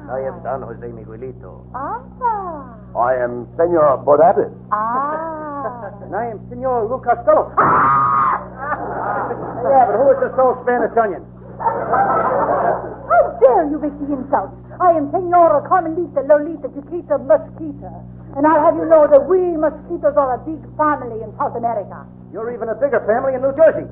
I 0.09 0.25
am 0.25 0.41
Don 0.41 0.65
Jose 0.65 0.89
Miguelito. 0.89 1.61
Ah. 1.77 2.73
I 2.97 3.21
am 3.21 3.45
Senor 3.61 4.01
Bud 4.01 4.25
Abbott. 4.25 4.49
Ah. 4.73 5.93
And 6.05 6.17
I 6.17 6.33
am 6.33 6.41
Senor 6.49 6.89
Lou 6.89 7.05
Costello. 7.05 7.53
yeah, 8.75 9.85
but 9.89 9.95
who 9.97 10.07
is 10.13 10.19
this 10.21 10.35
old 10.39 10.59
Spanish 10.63 10.95
onion? 10.99 11.23
How 11.59 13.23
dare 13.39 13.71
you 13.71 13.79
make 13.79 13.95
the 14.03 14.11
insult? 14.11 14.51
I 14.81 14.91
am 14.99 15.11
Senora 15.15 15.63
Carmelita 15.69 16.27
Lolita 16.27 16.69
Chiquita 16.75 17.19
Mosquita. 17.19 17.93
And 18.37 18.47
I'll 18.47 18.65
have 18.67 18.75
you 18.75 18.87
know 18.91 19.07
that 19.07 19.23
we 19.31 19.39
mosquitoes 19.55 20.19
are 20.19 20.35
a 20.35 20.39
big 20.43 20.59
family 20.77 21.23
in 21.23 21.31
South 21.39 21.55
America. 21.55 22.03
You're 22.33 22.51
even 22.53 22.69
a 22.69 22.75
bigger 22.75 22.99
family 23.07 23.39
in 23.39 23.43
New 23.47 23.55
Jersey. 23.55 23.87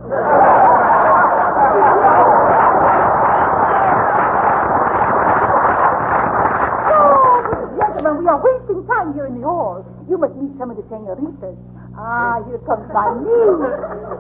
Oh, 6.91 7.79
gentlemen, 7.79 8.19
we 8.19 8.27
are 8.27 8.41
wasting 8.43 8.87
time 8.87 9.15
here 9.15 9.27
in 9.27 9.41
the 9.41 9.47
hall. 9.47 9.87
You 10.09 10.19
must 10.19 10.35
meet 10.35 10.59
some 10.59 10.71
of 10.71 10.77
the 10.77 10.83
senoritas. 10.91 11.57
Ah, 11.97 12.41
here 12.49 12.59
comes 12.65 12.89
my 12.93 13.13
niece. 13.21 13.61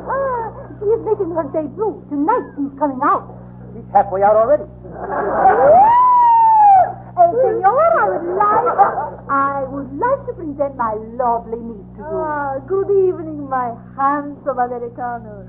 Ah, 0.04 0.44
she 0.78 0.84
is 0.92 1.00
making 1.08 1.30
her 1.32 1.44
debut. 1.56 2.04
Tonight 2.12 2.44
she's 2.56 2.72
coming 2.78 3.00
out. 3.02 3.24
She's 3.72 3.88
halfway 3.92 4.20
out 4.22 4.36
already. 4.36 4.64
Uh, 7.12 7.28
senor, 7.32 7.92
I 7.96 8.04
would 8.08 8.28
like, 8.36 8.76
I 9.28 9.64
would 9.68 9.90
like 9.96 10.20
to 10.28 10.32
present 10.36 10.76
my 10.76 10.94
lovely 11.16 11.60
niece 11.60 11.88
to 11.96 12.00
you. 12.04 12.12
Ah, 12.12 12.58
good 12.68 12.90
evening, 12.92 13.48
my 13.48 13.72
handsome 13.96 14.58
Americanos. 14.60 15.48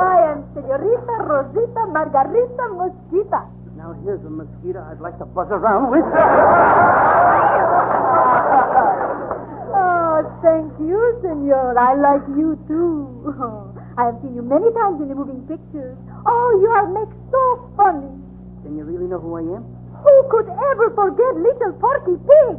I 0.00 0.16
am 0.32 0.44
Senorita 0.54 1.14
Rosita 1.28 1.82
Margarita 1.92 2.64
Mosquita. 2.76 3.40
Now 3.76 3.92
here's 4.04 4.24
a 4.24 4.30
mosquito 4.30 4.80
I'd 4.84 5.00
like 5.00 5.16
to 5.18 5.24
buzz 5.24 5.48
around 5.50 5.90
with. 5.90 6.04
Oh, 10.14 10.22
thank 10.46 10.70
you, 10.78 11.18
senor. 11.26 11.74
I 11.74 11.98
like 11.98 12.22
you 12.38 12.54
too. 12.70 13.34
I 13.98 14.14
have 14.14 14.22
seen 14.22 14.38
you 14.38 14.46
many 14.46 14.70
times 14.70 15.02
in 15.02 15.10
the 15.10 15.14
moving 15.18 15.42
pictures. 15.50 15.98
Oh, 16.22 16.48
you 16.62 16.70
are 16.70 16.86
make 16.86 17.10
so 17.34 17.42
funny. 17.74 18.14
Then 18.62 18.78
you 18.78 18.86
really 18.86 19.10
know 19.10 19.18
who 19.18 19.34
I 19.34 19.42
am? 19.42 19.66
Who 20.06 20.14
could 20.30 20.46
ever 20.46 20.94
forget 20.94 21.34
little 21.34 21.74
Porky 21.82 22.14
Pig? 22.14 22.56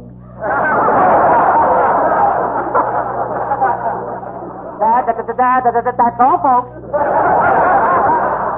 Da, 4.76 5.00
da, 5.00 5.12
da, 5.16 5.22
da, 5.24 5.32
da, 5.32 5.60
da, 5.64 5.70
da, 5.72 5.80
da, 5.80 5.92
that's 5.96 6.20
all, 6.20 6.36
folks. 6.44 6.76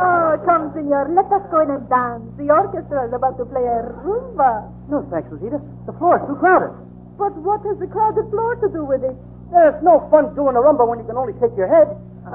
Oh, 0.00 0.40
come, 0.46 0.72
senor. 0.72 1.12
Let 1.12 1.28
us 1.28 1.42
go 1.52 1.60
in 1.60 1.68
and 1.70 1.84
dance. 1.90 2.24
The 2.38 2.48
orchestra 2.48 3.06
is 3.06 3.12
about 3.12 3.36
to 3.36 3.44
play 3.44 3.60
a 3.60 3.84
rumba. 4.00 4.64
No, 4.88 5.04
thanks, 5.12 5.28
Rosita. 5.30 5.60
The 5.84 5.92
floor 6.00 6.16
is 6.16 6.26
too 6.26 6.36
crowded. 6.40 6.72
But 7.20 7.36
what 7.44 7.60
has 7.68 7.76
the 7.76 7.84
crowded 7.84 8.32
floor 8.32 8.56
to 8.64 8.68
do 8.72 8.80
with 8.80 9.04
it? 9.04 9.12
There's 9.52 9.76
no 9.84 10.08
fun 10.08 10.32
doing 10.32 10.56
a 10.56 10.62
rumba 10.64 10.88
when 10.88 10.96
you 10.96 11.04
can 11.04 11.20
only 11.20 11.36
take 11.36 11.52
your 11.52 11.68
head. 11.68 11.92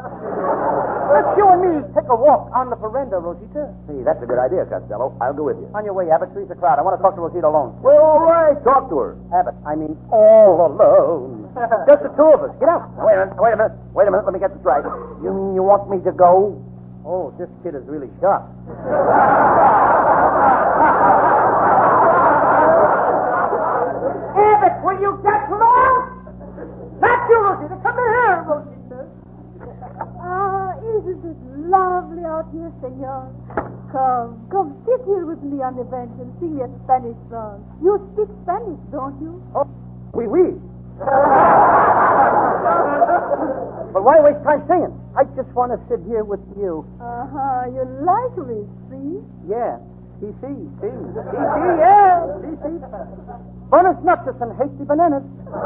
Let's 1.09 1.33
you 1.41 1.45
and 1.49 1.61
me 1.65 1.81
take 1.97 2.05
a 2.05 2.13
walk 2.13 2.53
on 2.53 2.69
the 2.69 2.77
veranda, 2.77 3.17
Rosita. 3.17 3.73
Hey, 3.89 4.05
that's 4.05 4.21
a 4.21 4.29
good 4.29 4.37
idea, 4.37 4.61
Costello. 4.69 5.17
I'll 5.17 5.33
go 5.33 5.49
with 5.49 5.57
you. 5.57 5.65
On 5.73 5.81
your 5.81 5.97
way, 5.97 6.13
Abbott. 6.13 6.37
Three's 6.37 6.53
a 6.53 6.57
crowd. 6.59 6.77
I 6.77 6.85
want 6.85 6.93
to 6.93 7.01
talk 7.01 7.17
to 7.17 7.21
Rosita 7.25 7.49
alone. 7.49 7.73
Well, 7.81 7.97
all 7.97 8.21
right. 8.29 8.61
Talk 8.61 8.93
to 8.93 8.97
her. 9.01 9.17
Abbott, 9.33 9.57
I 9.65 9.73
mean 9.73 9.97
all 10.13 10.69
alone. 10.69 11.49
Just 11.89 12.05
the 12.05 12.13
two 12.13 12.29
of 12.29 12.45
us. 12.45 12.53
Get 12.61 12.69
out. 12.69 12.85
Wait 13.01 13.17
a 13.17 13.25
minute. 13.25 13.41
Wait 13.41 13.53
a 13.53 13.57
minute. 13.57 13.73
Wait 13.97 14.05
a 14.05 14.11
minute. 14.13 14.25
Let 14.29 14.33
me 14.37 14.41
get 14.43 14.53
this 14.53 14.61
right. 14.61 14.85
You 15.25 15.33
mean 15.33 15.57
you 15.57 15.65
want 15.65 15.89
me 15.89 15.97
to 16.05 16.13
go? 16.13 16.61
Oh, 17.01 17.33
this 17.41 17.49
kid 17.65 17.73
is 17.73 17.81
really 17.89 18.13
sharp. 18.21 18.45
will 24.95 25.01
you 25.01 25.19
get 25.23 25.49
lost? 25.51 26.11
Not 26.99 27.29
you, 27.29 27.37
Rosita. 27.43 27.75
Come 27.83 27.97
here, 27.99 28.43
Rosita. 28.47 28.99
Ah, 30.23 30.71
isn't 30.79 31.23
it 31.25 31.39
lovely 31.67 32.23
out 32.23 32.47
here, 32.53 32.71
senor? 32.81 33.31
Come, 33.91 34.47
come, 34.51 34.75
sit 34.85 35.01
here 35.05 35.25
with 35.25 35.41
me 35.43 35.61
on 35.63 35.75
the 35.75 35.83
bench 35.83 36.11
and 36.19 36.31
sing 36.39 36.55
me 36.57 36.63
a 36.63 36.69
Spanish 36.83 37.17
song. 37.29 37.63
You 37.83 37.99
speak 38.13 38.27
Spanish, 38.43 38.79
don't 38.91 39.19
you? 39.21 39.41
Oh, 39.55 39.67
oui, 40.13 40.27
oui. 40.27 40.55
but 43.91 44.03
why 44.03 44.19
waste 44.23 44.43
time 44.43 44.63
singing? 44.67 44.95
I 45.15 45.23
just 45.35 45.51
want 45.55 45.71
to 45.71 45.79
sit 45.87 45.99
here 46.07 46.23
with 46.23 46.43
you. 46.55 46.83
Uh-huh, 46.99 47.67
you 47.71 47.83
like 48.03 48.35
me, 48.47 48.67
see? 48.91 49.19
Yeah. 49.47 49.79
See, 50.19 50.31
see, 50.39 50.55
see. 50.79 50.91
See, 50.91 51.35
see, 51.35 51.71
yeah. 51.79 52.23
See, 52.39 52.55
see. 52.63 53.54
Bonus 53.69 53.97
nuts 54.03 54.27
and 54.41 54.51
hasty 54.57 54.85
bananas. 54.85 55.23
Uh, 55.49 55.57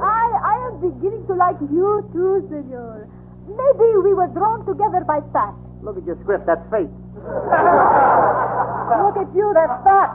I, 0.00 0.24
I 0.44 0.56
am 0.70 0.80
beginning 0.80 1.26
to 1.26 1.34
like 1.34 1.58
you 1.72 2.06
too, 2.12 2.46
senor. 2.48 3.08
Maybe 3.50 3.88
we 4.04 4.14
were 4.14 4.28
drawn 4.28 4.64
together 4.66 5.02
by 5.04 5.20
fat. 5.32 5.54
Look 5.82 5.96
at 5.98 6.04
your 6.06 6.16
script. 6.22 6.46
That's 6.46 6.62
fate. 6.70 6.90
Look 8.90 9.16
at 9.16 9.34
you, 9.34 9.50
that's 9.54 9.82
fat. 9.82 10.10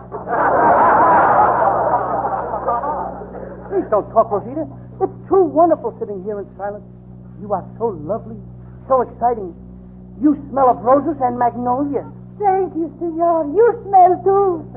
Please 3.70 3.88
don't 3.92 4.08
talk, 4.16 4.32
Rosita. 4.32 4.64
It's 5.02 5.18
too 5.28 5.44
wonderful 5.44 5.92
sitting 6.00 6.24
here 6.24 6.40
in 6.40 6.48
silence. 6.56 6.86
You 7.42 7.52
are 7.52 7.66
so 7.78 7.88
lovely, 8.00 8.40
so 8.88 9.02
exciting. 9.02 9.52
You 10.22 10.40
smell 10.50 10.70
of 10.70 10.80
roses 10.80 11.20
and 11.20 11.38
magnolias. 11.38 12.08
Thank 12.40 12.76
you, 12.76 12.92
senor. 13.00 13.48
You 13.56 13.66
smell 13.88 14.12
too. 14.24 14.68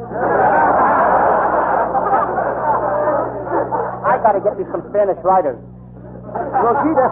I 4.07 4.15
gotta 4.23 4.41
get 4.41 4.55
me 4.59 4.65
some 4.71 4.83
Spanish 4.91 5.19
writers. 5.27 5.59
Rosita, 6.63 7.07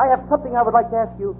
I 0.00 0.06
have 0.08 0.24
something 0.30 0.56
I 0.56 0.62
would 0.62 0.72
like 0.74 0.88
to 0.90 0.96
ask 0.96 1.12
you, 1.20 1.36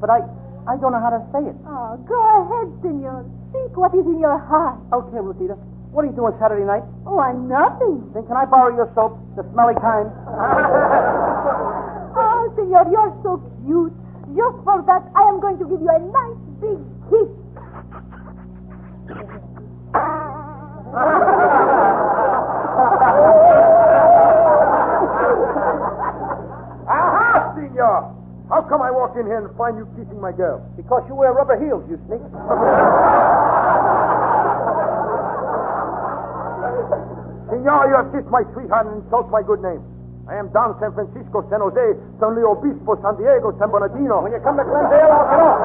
but 0.00 0.10
I, 0.10 0.20
I 0.68 0.76
don't 0.76 0.92
know 0.92 1.00
how 1.00 1.10
to 1.14 1.22
say 1.32 1.40
it. 1.48 1.56
Oh, 1.64 1.96
go 2.04 2.18
ahead, 2.20 2.68
senor. 2.84 3.24
Speak 3.50 3.72
what 3.76 3.94
is 3.96 4.04
in 4.04 4.18
your 4.20 4.36
heart. 4.38 4.78
Okay, 4.92 5.18
Rosita. 5.24 5.54
What 5.94 6.04
are 6.04 6.08
you 6.10 6.16
doing 6.16 6.34
Saturday 6.42 6.66
night? 6.66 6.82
Oh, 7.06 7.18
I'm 7.22 7.48
nothing. 7.48 8.10
Then 8.12 8.26
can 8.26 8.36
I 8.36 8.44
borrow 8.44 8.74
your 8.74 8.90
soap, 8.94 9.16
the 9.36 9.44
smelly 9.52 9.74
kind? 9.80 10.10
Oh, 12.16 12.46
senor, 12.54 12.86
you're 12.94 13.10
so 13.26 13.42
cute. 13.66 13.90
Just 14.38 14.56
for 14.62 14.78
that, 14.86 15.02
I 15.18 15.22
am 15.34 15.40
going 15.42 15.58
to 15.58 15.66
give 15.66 15.82
you 15.82 15.90
a 15.90 15.98
nice 15.98 16.38
big 16.62 16.78
kiss. 17.10 17.26
Aha, 19.04 19.20
senor! 27.52 28.16
How 28.48 28.62
come 28.64 28.80
I 28.80 28.90
walk 28.90 29.16
in 29.20 29.26
here 29.26 29.44
and 29.44 29.54
find 29.56 29.76
you 29.76 29.84
kissing 29.92 30.20
my 30.20 30.32
girl? 30.32 30.64
Because 30.76 31.04
you 31.08 31.14
wear 31.16 31.32
rubber 31.32 31.60
heels, 31.60 31.84
you 31.90 32.00
sneak. 32.08 32.24
Senor, 37.52 37.88
you 37.88 37.94
have 38.00 38.08
kissed 38.08 38.32
my 38.32 38.40
sweetheart 38.56 38.86
and 38.88 39.04
insult 39.04 39.28
my 39.28 39.42
good 39.44 39.60
name. 39.60 39.84
I 40.28 40.36
am 40.40 40.48
Don 40.56 40.72
San 40.80 40.96
Francisco, 40.96 41.44
San 41.52 41.60
Jose, 41.60 42.00
San 42.16 42.32
Luis 42.32 42.48
Obispo, 42.48 42.96
San 43.04 43.20
Diego, 43.20 43.52
San 43.60 43.68
Bernardino. 43.68 44.24
When 44.24 44.32
you 44.32 44.40
come 44.40 44.56
to 44.56 44.64
Glendale, 44.64 45.12
I'll 45.12 45.28
get 45.28 45.40
off. 45.44 45.60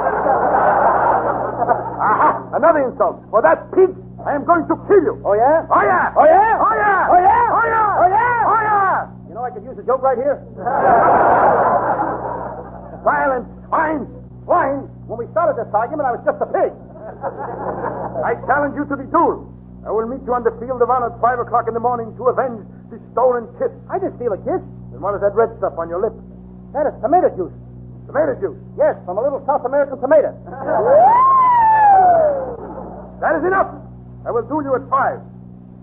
Aha! 2.03 2.38
Another 2.53 2.81
insult. 2.89 3.21
For 3.29 3.41
that 3.41 3.71
pig, 3.71 3.89
I 4.25 4.33
am 4.35 4.43
going 4.45 4.67
to 4.67 4.75
kill 4.89 5.01
you. 5.05 5.21
Oh, 5.23 5.33
yeah? 5.37 5.65
Oh, 5.69 5.81
yeah! 5.85 6.11
Oh, 6.17 6.25
yeah? 6.25 6.57
Oh, 6.57 6.73
yeah! 6.73 7.07
Oh, 7.07 7.19
yeah? 7.21 7.45
Oh, 7.53 7.65
yeah! 7.69 8.01
Oh, 8.01 8.09
yeah? 8.09 8.49
Oh, 8.49 8.61
yeah! 8.65 9.05
You 9.29 9.33
know, 9.37 9.43
I 9.45 9.51
could 9.53 9.61
use 9.63 9.77
a 9.77 9.85
joke 9.85 10.01
right 10.01 10.17
here. 10.17 10.41
Silence! 13.05 13.45
Fine! 13.69 14.09
Fine. 14.49 14.89
When 15.05 15.21
we 15.21 15.29
started 15.31 15.61
this 15.61 15.69
argument, 15.71 16.09
I 16.09 16.17
was 16.17 16.25
just 16.25 16.41
a 16.41 16.49
pig. 16.49 16.73
I 18.25 18.33
challenge 18.49 18.73
you 18.75 18.85
to 18.89 18.95
the 18.97 19.05
duel. 19.09 19.45
I 19.85 19.91
will 19.93 20.07
meet 20.09 20.21
you 20.25 20.33
on 20.33 20.43
the 20.43 20.51
field 20.59 20.81
of 20.81 20.89
honor 20.89 21.13
at 21.13 21.21
5 21.21 21.39
o'clock 21.45 21.67
in 21.69 21.73
the 21.73 21.79
morning 21.79 22.11
to 22.17 22.27
avenge 22.27 22.65
the 22.91 22.99
stolen 23.13 23.47
kiss. 23.61 23.71
I 23.87 23.97
didn't 24.01 24.17
steal 24.19 24.33
a 24.33 24.37
kiss. 24.41 24.59
And 24.91 24.99
what 24.99 25.13
is 25.15 25.21
that 25.21 25.33
red 25.37 25.53
stuff 25.61 25.77
on 25.79 25.87
your 25.87 26.01
lip? 26.01 26.13
That 26.73 26.89
is 26.89 26.93
tomato 27.01 27.29
juice. 27.37 27.53
Tomato 28.09 28.33
juice. 28.41 28.57
Yes, 28.75 28.97
from 29.05 29.17
a 29.17 29.21
little 29.23 29.39
South 29.45 29.63
American 29.63 30.01
tomato. 30.01 30.33
That 33.19 33.35
is 33.35 33.43
enough. 33.43 33.67
I 34.25 34.31
will 34.31 34.43
duel 34.47 34.63
you 34.63 34.75
at 34.75 34.87
5. 34.89 35.19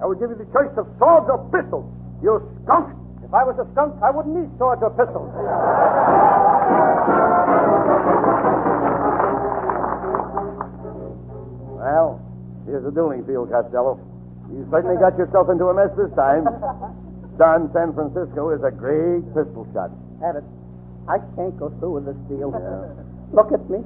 I 0.01 0.05
will 0.05 0.16
give 0.16 0.29
you 0.29 0.37
the 0.37 0.49
choice 0.53 0.72
of 0.77 0.88
swords 0.99 1.29
or 1.29 1.40
pistols. 1.53 1.85
You 2.22 2.40
skunk. 2.64 2.92
If 3.25 3.33
I 3.33 3.44
was 3.44 3.57
a 3.59 3.66
skunk, 3.72 3.96
I 4.05 4.11
wouldn't 4.11 4.37
need 4.37 4.49
swords 4.57 4.81
or 4.81 4.90
pistols. 4.92 5.29
Well, 11.77 12.20
here's 12.66 12.85
the 12.85 12.92
dueling 12.92 13.25
field, 13.25 13.51
Costello. 13.51 14.01
You 14.53 14.66
certainly 14.70 14.96
got 14.96 15.16
yourself 15.18 15.51
into 15.51 15.66
a 15.66 15.75
mess 15.75 15.90
this 15.96 16.12
time. 16.14 16.44
Don 17.37 17.68
San 17.72 17.92
Francisco 17.92 18.51
is 18.57 18.62
a 18.64 18.70
great 18.70 19.25
pistol 19.35 19.66
shot. 19.75 19.90
Have 20.25 20.37
it. 20.37 20.44
I 21.09 21.18
can't 21.37 21.57
go 21.59 21.68
through 21.79 22.01
with 22.01 22.07
this 22.07 22.16
deal. 22.29 22.53
Yeah. 22.53 22.88
Look 23.33 23.53
at 23.53 23.64
me. 23.68 23.85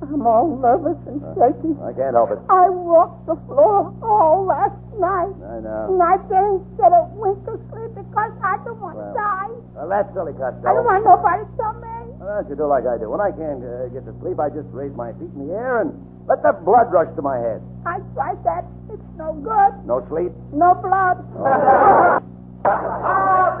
I'm 0.00 0.24
all 0.26 0.56
nervous 0.56 0.96
and 1.06 1.20
shaky. 1.36 1.76
I 1.84 1.92
can't 1.92 2.16
help 2.16 2.32
it. 2.32 2.40
I 2.48 2.72
walked 2.72 3.28
the 3.28 3.36
floor 3.44 3.92
all 4.00 4.48
last 4.48 4.80
night. 4.96 5.36
I 5.44 5.60
know. 5.60 5.92
And 5.92 6.00
I 6.00 6.16
didn't 6.24 6.64
get 6.80 6.88
a 6.88 7.04
wink 7.12 7.44
of 7.44 7.60
sleep 7.68 7.92
because 7.94 8.32
I 8.40 8.56
don't 8.64 8.80
want 8.80 8.96
Well, 8.96 9.12
to 9.12 9.14
die. 9.14 9.52
Well, 9.76 9.88
that's 9.92 10.08
silly, 10.16 10.32
Costello. 10.32 10.64
I 10.64 10.72
don't 10.72 10.88
want 10.88 11.04
nobody 11.04 11.44
to 11.44 11.52
tell 11.60 11.76
me. 11.76 12.16
Why 12.16 12.40
don't 12.40 12.48
you 12.48 12.56
do 12.56 12.64
like 12.64 12.88
I 12.88 12.96
do? 12.96 13.12
When 13.12 13.20
I 13.20 13.28
can't 13.32 13.60
uh, 13.60 13.92
get 13.92 14.08
to 14.08 14.12
sleep, 14.24 14.40
I 14.40 14.48
just 14.48 14.68
raise 14.72 14.92
my 14.96 15.12
feet 15.20 15.32
in 15.36 15.48
the 15.48 15.52
air 15.52 15.84
and 15.84 15.92
let 16.24 16.40
the 16.40 16.56
blood 16.64 16.88
rush 16.92 17.12
to 17.16 17.22
my 17.22 17.36
head. 17.36 17.60
I 17.84 18.00
tried 18.16 18.40
that. 18.44 18.64
It's 18.88 19.04
no 19.20 19.36
good. 19.36 19.72
No 19.84 20.00
sleep? 20.08 20.32
No 20.52 20.74
blood. 20.80 21.20
Are, 21.44 22.24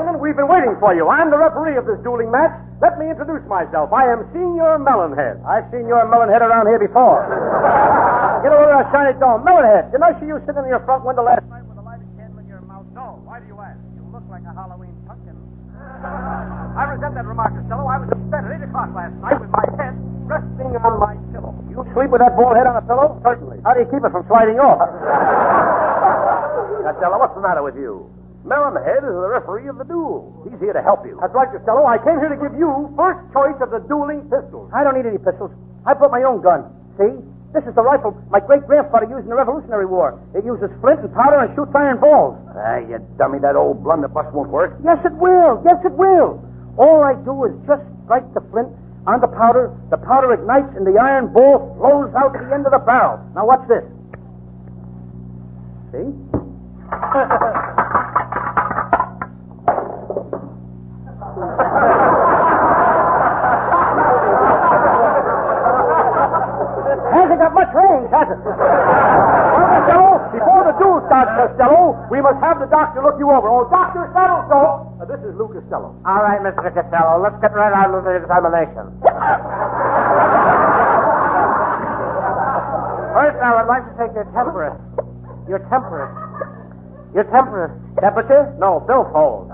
gentlemen. 0.00 0.20
We've 0.20 0.36
been 0.36 0.48
waiting 0.48 0.72
for 0.80 0.96
you. 0.96 1.12
I'm 1.12 1.28
the 1.28 1.36
referee 1.36 1.76
of 1.76 1.84
this 1.84 2.00
dueling 2.00 2.32
match. 2.32 2.56
Let 2.80 2.96
me 2.96 3.12
introduce 3.12 3.44
myself. 3.44 3.92
I 3.92 4.08
am 4.08 4.24
Senior 4.32 4.80
Melonhead. 4.80 5.44
I've 5.44 5.68
seen 5.68 5.84
your 5.84 6.00
Melonhead 6.08 6.40
around 6.40 6.72
here 6.72 6.80
before. 6.80 7.28
Get 8.40 8.48
over 8.48 8.64
there, 8.64 8.80
shiny 8.88 9.12
dome. 9.20 9.44
Melonhead, 9.44 9.92
didn't 9.92 10.08
I 10.08 10.16
see 10.16 10.24
you 10.24 10.40
sitting 10.48 10.64
in 10.64 10.72
your 10.72 10.80
front 10.88 11.04
window 11.04 11.28
last 11.28 11.44
night 11.52 11.68
with 11.68 11.76
a 11.76 11.84
lighted 11.84 12.08
candle 12.16 12.40
in 12.40 12.48
your 12.48 12.64
mouth? 12.64 12.88
No. 12.96 13.20
Why 13.28 13.44
do 13.44 13.46
you 13.52 13.60
ask? 13.60 13.76
You 13.92 14.00
look 14.08 14.24
like 14.32 14.40
a 14.48 14.56
Halloween 14.56 14.96
pumpkin. 15.04 15.36
I 16.80 16.88
resent 16.88 17.12
that 17.20 17.28
remark, 17.28 17.52
Costello. 17.52 17.84
I 17.84 18.00
was 18.00 18.08
in 18.08 18.24
bed 18.32 18.48
at 18.48 18.56
8 18.56 18.72
o'clock 18.72 18.96
last 18.96 19.12
night 19.20 19.36
with 19.36 19.52
my 19.52 19.68
head 19.76 19.92
resting 20.24 20.80
on 20.80 20.96
my 20.96 21.12
pillow. 21.36 21.52
You 21.68 21.84
sleep 21.92 22.08
with 22.08 22.24
that 22.24 22.40
bald 22.40 22.56
head 22.56 22.64
on 22.64 22.80
a 22.80 22.84
pillow? 22.88 23.20
Certainly. 23.20 23.60
How 23.68 23.76
do 23.76 23.84
you 23.84 23.88
keep 23.92 24.00
it 24.00 24.08
from 24.08 24.24
sliding 24.24 24.56
off? 24.56 24.80
Costello, 26.88 27.20
what's 27.20 27.36
the 27.36 27.44
matter 27.44 27.60
with 27.60 27.76
you? 27.76 28.08
Melonhead 28.50 29.06
is 29.06 29.14
the 29.14 29.30
referee 29.30 29.70
of 29.70 29.78
the 29.78 29.86
duel. 29.86 30.26
He's 30.42 30.58
here 30.58 30.74
to 30.74 30.82
help 30.82 31.06
you. 31.06 31.14
That's 31.22 31.30
right, 31.30 31.46
Costello. 31.46 31.86
I 31.86 32.02
came 32.02 32.18
here 32.18 32.34
to 32.34 32.34
give 32.34 32.58
you 32.58 32.90
first 32.98 33.22
choice 33.30 33.54
of 33.62 33.70
the 33.70 33.78
dueling 33.86 34.26
pistols. 34.26 34.74
I 34.74 34.82
don't 34.82 34.98
need 34.98 35.06
any 35.06 35.22
pistols. 35.22 35.54
I 35.86 35.94
brought 35.94 36.10
my 36.10 36.26
own 36.26 36.42
gun. 36.42 36.66
See? 36.98 37.14
This 37.54 37.62
is 37.66 37.74
the 37.74 37.82
rifle 37.82 38.14
my 38.30 38.38
great 38.38 38.66
grandfather 38.66 39.06
used 39.06 39.26
in 39.26 39.30
the 39.30 39.38
Revolutionary 39.38 39.86
War. 39.86 40.18
It 40.34 40.42
uses 40.44 40.70
flint 40.82 40.98
and 40.98 41.14
powder 41.14 41.46
and 41.46 41.54
shoots 41.54 41.70
iron 41.74 41.98
balls. 42.02 42.38
Ah, 42.54 42.78
you 42.78 42.98
dummy, 43.18 43.38
that 43.38 43.54
old 43.54 43.82
blunderbuss 43.86 44.34
won't 44.34 44.50
work. 44.50 44.78
Yes, 44.82 44.98
it 45.06 45.14
will. 45.14 45.62
Yes, 45.62 45.78
it 45.86 45.94
will. 45.94 46.42
All 46.78 47.02
I 47.06 47.14
do 47.22 47.46
is 47.46 47.54
just 47.70 47.82
strike 48.06 48.26
the 48.34 48.42
flint 48.50 48.70
on 49.06 49.22
the 49.22 49.30
powder. 49.30 49.70
The 49.90 49.98
powder 49.98 50.34
ignites 50.34 50.74
and 50.74 50.86
the 50.86 50.98
iron 50.98 51.32
ball 51.32 51.74
flows 51.78 52.14
out 52.18 52.34
the 52.34 52.42
end 52.54 52.66
of 52.66 52.72
the 52.74 52.82
barrel. 52.82 53.18
Now 53.34 53.46
watch 53.46 53.62
this. 53.70 53.86
See? 55.94 56.06
Hasn't 67.10 67.40
got 67.42 67.52
much 67.54 67.72
range, 67.74 68.06
has 68.14 68.28
it? 68.30 68.38
well, 68.44 69.66
Costello, 69.66 70.10
before 70.30 70.62
the 70.68 70.74
duel 70.78 71.02
starts, 71.10 71.32
Costello, 71.34 71.98
we 72.10 72.20
must 72.22 72.38
have 72.38 72.60
the 72.60 72.70
doctor 72.70 73.02
look 73.02 73.18
you 73.18 73.30
over. 73.30 73.48
Oh, 73.50 73.66
Doctor 73.68 74.06
Saddlesole. 74.14 75.00
Uh, 75.00 75.04
this 75.10 75.18
is 75.26 75.34
Lou 75.34 75.50
Costello. 75.50 75.96
All 76.06 76.22
right, 76.22 76.38
Mr. 76.40 76.70
Costello, 76.70 77.18
let's 77.18 77.36
get 77.42 77.52
right 77.52 77.74
on 77.74 77.92
with 77.96 78.04
the 78.06 78.14
examination. 78.20 78.84
First, 83.10 83.36
I 83.42 83.50
would 83.58 83.66
like 83.66 83.84
to 83.90 83.94
take 83.98 84.14
your 84.14 84.28
temperature. 84.30 84.78
Your 85.48 85.58
temperature. 85.66 86.14
Your 87.14 87.24
temperature. 87.26 87.74
Temperature? 87.98 88.54
No, 88.62 88.80
billfold. 88.86 89.50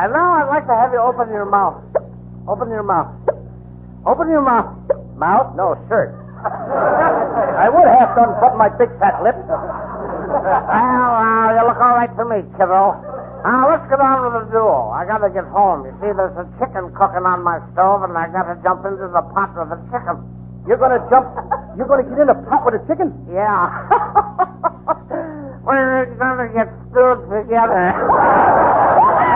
And 0.00 0.16
now 0.16 0.32
I'd 0.40 0.48
like 0.48 0.64
to 0.64 0.72
have 0.72 0.96
you 0.96 1.02
open 1.04 1.28
your 1.28 1.44
mouth. 1.44 1.76
Open 2.48 2.72
your 2.72 2.80
mouth. 2.80 3.12
Open 4.08 4.32
your 4.32 4.40
mouth. 4.40 4.72
Mouth? 5.20 5.52
No, 5.60 5.76
shirt. 5.92 6.16
I 7.60 7.68
would 7.68 7.84
have 7.84 8.16
to 8.16 8.24
unbutton 8.24 8.56
my 8.56 8.72
big 8.80 8.88
fat 8.96 9.20
lips. 9.20 9.44
Well, 9.44 9.60
uh, 10.40 11.52
you 11.52 11.60
look 11.68 11.76
all 11.76 12.00
right 12.00 12.08
to 12.16 12.24
me, 12.24 12.40
kiddo. 12.56 12.96
Now, 13.44 13.68
let's 13.68 13.84
get 13.92 14.00
on 14.00 14.24
with 14.24 14.40
the 14.40 14.48
duel. 14.48 14.88
I 14.88 15.04
gotta 15.04 15.28
get 15.28 15.44
home. 15.52 15.84
You 15.84 15.92
see, 16.00 16.16
there's 16.16 16.32
a 16.32 16.48
chicken 16.56 16.96
cooking 16.96 17.28
on 17.28 17.44
my 17.44 17.60
stove, 17.76 18.00
and 18.00 18.16
I 18.16 18.24
gotta 18.32 18.56
jump 18.64 18.88
into 18.88 19.04
the 19.04 19.20
pot 19.36 19.52
with 19.52 19.68
the 19.68 19.80
chicken. 19.92 20.16
You're 20.64 20.80
gonna 20.80 21.04
jump. 21.12 21.28
You're 21.76 21.84
gonna 21.84 22.08
get 22.08 22.24
in 22.24 22.32
a 22.32 22.40
pot 22.48 22.64
with 22.64 22.80
a 22.80 22.82
chicken? 22.88 23.12
Yeah. 23.28 23.68
We're 25.60 26.08
gonna 26.16 26.48
get 26.56 26.72
stewed 26.88 27.20
together. 27.28 27.92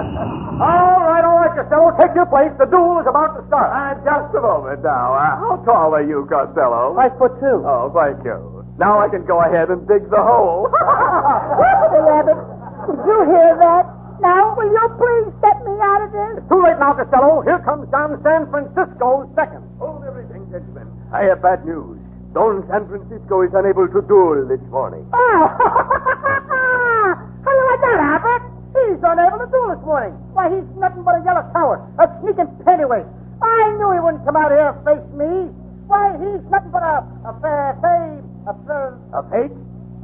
All 0.00 1.00
right, 1.04 1.24
all 1.24 1.38
right, 1.40 1.52
Costello, 1.56 1.92
take 2.00 2.14
your 2.16 2.26
place. 2.26 2.52
The 2.58 2.66
duel 2.68 3.00
is 3.00 3.06
about 3.08 3.36
to 3.36 3.42
start. 3.48 3.68
Uh, 3.72 3.96
just 4.04 4.32
a 4.36 4.40
moment 4.40 4.82
now. 4.82 5.12
Uh, 5.12 5.36
how 5.40 5.62
tall 5.64 5.92
are 5.94 6.04
you, 6.04 6.24
Costello? 6.28 6.92
Five 6.96 7.16
foot 7.20 7.32
two. 7.40 7.60
Oh, 7.64 7.92
thank 7.92 8.20
you. 8.24 8.64
Now 8.78 9.00
I 9.00 9.08
can 9.08 9.24
go 9.28 9.40
ahead 9.44 9.68
and 9.68 9.86
dig 9.88 10.08
the 10.10 10.20
hole. 10.22 10.68
Hey, 11.90 12.06
Abbott, 12.06 12.38
did 12.86 12.96
you 13.04 13.18
hear 13.28 13.52
that? 13.60 13.84
Now, 14.20 14.54
will 14.56 14.68
you 14.70 14.86
please 14.96 15.32
get 15.42 15.56
me 15.64 15.74
out 15.80 16.00
of 16.06 16.10
this? 16.12 16.44
Too 16.48 16.62
late 16.62 16.78
now, 16.78 16.92
Costello. 16.94 17.42
Here 17.42 17.58
comes 17.64 17.88
Don 17.90 18.20
San 18.22 18.48
Francisco 18.48 19.28
second. 19.34 19.64
Hold 19.80 20.04
everything, 20.04 20.46
gentlemen. 20.52 20.86
I 21.12 21.24
have 21.24 21.42
bad 21.42 21.64
news. 21.66 21.98
Don 22.32 22.62
San 22.70 22.86
Francisco 22.86 23.42
is 23.42 23.50
unable 23.54 23.88
to 23.88 24.00
duel 24.06 24.46
this 24.46 24.60
morning. 24.70 25.04
Oh! 25.12 25.44
He's 29.00 29.08
unable 29.08 29.40
to 29.40 29.48
do 29.48 29.60
this 29.72 29.80
morning. 29.80 30.12
Why, 30.36 30.52
he's 30.52 30.68
nothing 30.76 31.00
but 31.08 31.16
a 31.16 31.24
yellow 31.24 31.40
coward, 31.56 31.80
a 31.96 32.04
sneaking 32.20 32.52
pennyweight. 32.68 33.08
I 33.40 33.72
knew 33.80 33.96
he 33.96 34.00
wouldn't 34.04 34.28
come 34.28 34.36
out 34.36 34.52
here 34.52 34.76
and 34.76 34.84
face 34.84 35.00
me. 35.16 35.48
Why, 35.88 36.12
he's 36.20 36.44
nothing 36.52 36.68
but 36.68 36.84
a 36.84 37.32
fair 37.40 37.80
hay, 37.80 38.20
a 38.44 38.52
fa 38.52 38.60
fa 38.68 38.92
a 39.16 39.20
fa 39.24 39.24
A 39.24 39.24
fake? 39.32 39.56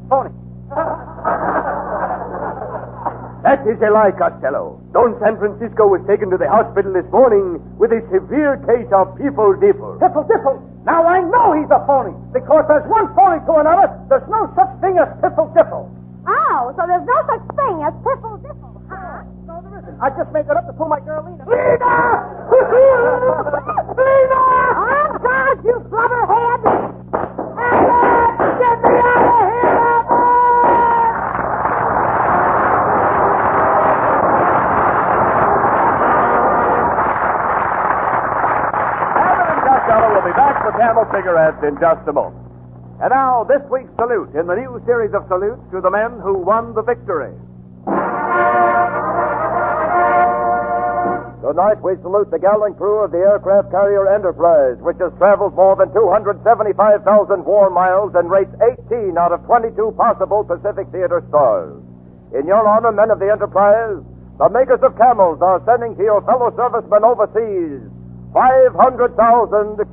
phony. 0.08 0.32
That 3.44 3.60
is 3.68 3.76
a 3.84 3.90
lie, 3.92 4.10
Costello. 4.16 4.80
Don 4.96 5.12
San 5.22 5.36
Francisco 5.38 5.86
was 5.86 6.00
taken 6.08 6.30
to 6.32 6.38
the 6.40 6.48
hospital 6.48 6.90
this 6.96 7.04
morning 7.12 7.60
with 7.78 7.92
a 7.92 8.00
severe 8.10 8.56
case 8.66 8.88
of 8.90 9.12
people 9.20 9.52
differ. 9.60 10.00
Tiffle, 10.02 10.24
tiffle. 10.26 10.56
Now 10.88 11.04
I 11.06 11.20
know 11.20 11.52
he's 11.54 11.68
a 11.70 11.78
phony 11.86 12.16
because 12.32 12.64
there's 12.66 12.88
one 12.90 13.06
phony 13.14 13.38
to 13.44 13.52
another. 13.60 13.92
There's 14.08 14.24
no 14.26 14.48
such 14.58 14.72
thing 14.80 14.96
as 14.98 15.06
tiffle, 15.22 15.52
tiffle. 15.54 15.86
Oh, 16.26 16.74
so 16.74 16.82
there's 16.90 17.06
no 17.06 17.18
such 17.30 17.44
thing 17.54 17.86
as 17.86 17.94
piffle 18.02 18.34
diffle, 18.42 18.65
I 19.98 20.10
just 20.10 20.30
made 20.30 20.44
it 20.44 20.52
up 20.52 20.66
to 20.66 20.74
fool 20.76 20.88
my 20.88 21.00
girl 21.00 21.24
Lena. 21.24 21.40
Lena! 21.48 21.96
Lena! 23.96 24.42
Oh, 24.76 25.08
God, 25.24 25.56
you 25.64 25.80
blubberhead! 25.88 26.60
Abbott, 27.56 28.60
get 28.60 28.76
me 28.84 28.92
out 29.00 29.24
of 29.24 29.40
here! 29.40 29.96
Abbott 39.16 39.48
and 39.48 39.60
Costello 39.64 40.08
will 40.12 40.26
be 40.28 40.36
back 40.36 40.60
for 40.60 40.72
Camel 40.76 41.08
Cigarettes 41.08 41.64
in 41.64 41.80
just 41.80 42.06
a 42.06 42.12
moment. 42.12 42.44
And 43.00 43.10
now, 43.16 43.44
this 43.44 43.64
week's 43.72 43.96
salute 43.96 44.34
in 44.36 44.46
the 44.46 44.56
new 44.56 44.76
series 44.84 45.14
of 45.14 45.24
salutes 45.28 45.64
to 45.72 45.80
the 45.80 45.90
men 45.90 46.20
who 46.20 46.36
won 46.36 46.74
the 46.74 46.82
victory. 46.82 47.32
Tonight 51.46 51.78
we 51.78 51.94
salute 52.02 52.26
the 52.34 52.42
gallant 52.42 52.76
crew 52.76 53.06
of 53.06 53.12
the 53.14 53.22
aircraft 53.22 53.70
carrier 53.70 54.10
Enterprise, 54.10 54.82
which 54.82 54.98
has 54.98 55.14
traveled 55.14 55.54
more 55.54 55.76
than 55.78 55.94
275,000 55.94 57.06
war 57.46 57.70
miles 57.70 58.10
and 58.18 58.28
rates 58.28 58.50
18 58.90 59.14
out 59.14 59.30
of 59.30 59.46
22 59.46 59.94
possible 59.94 60.42
Pacific 60.42 60.90
Theater 60.90 61.22
stars. 61.30 61.78
In 62.34 62.50
your 62.50 62.66
honor, 62.66 62.90
men 62.90 63.14
of 63.14 63.20
the 63.20 63.30
Enterprise, 63.30 64.02
the 64.42 64.50
makers 64.50 64.82
of 64.82 64.98
camels 64.98 65.38
are 65.38 65.62
sending 65.62 65.94
to 65.94 66.02
your 66.02 66.18
fellow 66.26 66.50
servicemen 66.58 67.06
overseas 67.06 67.78
500,000 68.34 69.14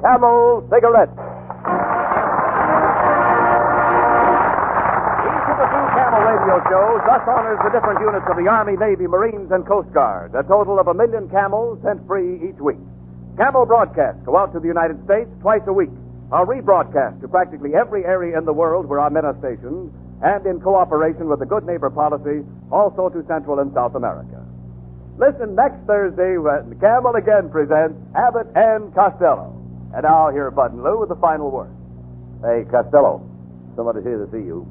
camel 0.01 0.65
cigarettes. 0.73 1.13
Radio 6.33 6.57
shows 6.65 6.97
thus 7.05 7.21
honors 7.29 7.59
the 7.61 7.69
different 7.69 8.01
units 8.01 8.25
of 8.25 8.37
the 8.37 8.49
Army, 8.49 8.73
Navy, 8.73 9.05
Marines, 9.05 9.51
and 9.51 9.65
Coast 9.67 9.93
Guard, 9.93 10.33
a 10.33 10.41
total 10.41 10.79
of 10.79 10.87
a 10.87 10.93
million 10.93 11.29
camels 11.29 11.77
sent 11.83 12.01
free 12.07 12.41
each 12.41 12.57
week. 12.57 12.81
Camel 13.37 13.65
broadcasts 13.65 14.21
go 14.25 14.37
out 14.37 14.51
to 14.53 14.59
the 14.59 14.67
United 14.67 14.97
States 15.05 15.29
twice 15.41 15.61
a 15.67 15.73
week, 15.73 15.93
are 16.31 16.45
rebroadcast 16.45 17.21
to 17.21 17.27
practically 17.27 17.75
every 17.75 18.03
area 18.05 18.37
in 18.37 18.45
the 18.45 18.53
world 18.53 18.87
where 18.89 18.99
our 18.99 19.09
men 19.09 19.25
are 19.25 19.37
stationed, 19.37 19.93
and 20.23 20.45
in 20.45 20.59
cooperation 20.59 21.29
with 21.29 21.37
the 21.37 21.45
Good 21.45 21.65
Neighbor 21.65 21.89
policy, 21.89 22.41
also 22.71 23.09
to 23.09 23.21
Central 23.27 23.59
and 23.59 23.71
South 23.73 23.93
America. 23.93 24.41
Listen 25.17 25.53
next 25.53 25.85
Thursday 25.85 26.37
when 26.41 26.79
Camel 26.79 27.13
again 27.13 27.49
presents 27.51 27.93
Abbott 28.15 28.47
and 28.55 28.93
Costello. 28.95 29.53
And 29.93 30.01
hear 30.33 30.49
Bud 30.49 30.73
and 30.73 30.81
Lou 30.81 31.01
with 31.01 31.09
the 31.09 31.21
final 31.21 31.51
word. 31.51 31.69
Hey, 32.41 32.65
Costello, 32.65 33.21
somebody's 33.75 34.03
here 34.03 34.25
to 34.25 34.31
see 34.31 34.41
you. 34.41 34.65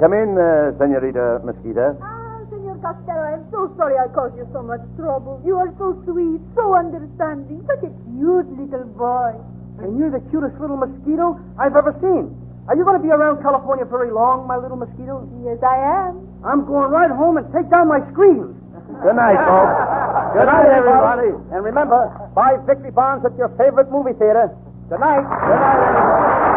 Come 0.00 0.12
in, 0.14 0.34
uh, 0.38 0.72
Senorita 0.78 1.40
Mosquita. 1.44 1.94
Ah, 2.00 2.40
Senor 2.50 2.76
Costello, 2.82 3.22
I'm 3.22 3.44
so 3.52 3.70
sorry 3.76 3.94
I 4.00 4.08
caused 4.10 4.34
you 4.36 4.48
so 4.52 4.62
much 4.62 4.80
trouble. 4.96 5.40
You 5.44 5.56
are 5.60 5.70
so 5.78 5.94
sweet, 6.08 6.40
so 6.56 6.74
understanding, 6.74 7.62
such 7.68 7.84
a 7.86 7.92
cute 8.10 8.48
little 8.58 8.88
boy. 8.98 9.36
And 9.78 9.98
you're 9.98 10.10
the 10.10 10.22
cutest 10.32 10.58
little 10.58 10.76
mosquito 10.76 11.38
I've 11.58 11.76
ever 11.76 11.94
seen. 12.00 12.34
Are 12.68 12.76
you 12.76 12.84
going 12.84 12.96
to 12.98 13.02
be 13.02 13.10
around 13.10 13.42
California 13.42 13.84
very 13.84 14.10
long, 14.10 14.46
my 14.46 14.56
little 14.56 14.76
mosquito? 14.78 15.26
Yes, 15.44 15.58
I 15.62 16.08
am. 16.08 16.22
I'm 16.46 16.64
going 16.64 16.90
right 16.90 17.10
home 17.10 17.36
and 17.36 17.46
take 17.52 17.68
down 17.70 17.88
my 17.88 18.00
screens. 18.10 18.54
Good 19.02 19.16
night, 19.18 19.38
folks. 19.44 19.76
Good 20.38 20.46
night, 20.46 20.70
everybody. 20.70 21.30
And 21.52 21.60
remember, 21.62 22.10
buy 22.34 22.56
Victory 22.66 22.90
Bonds 22.90 23.24
at 23.26 23.36
your 23.36 23.50
favorite 23.58 23.90
movie 23.90 24.14
theater. 24.18 24.50
Good 24.88 25.00
night. 25.00 25.22
Good 25.26 25.58
night, 25.58 25.78
everybody. 25.78 26.51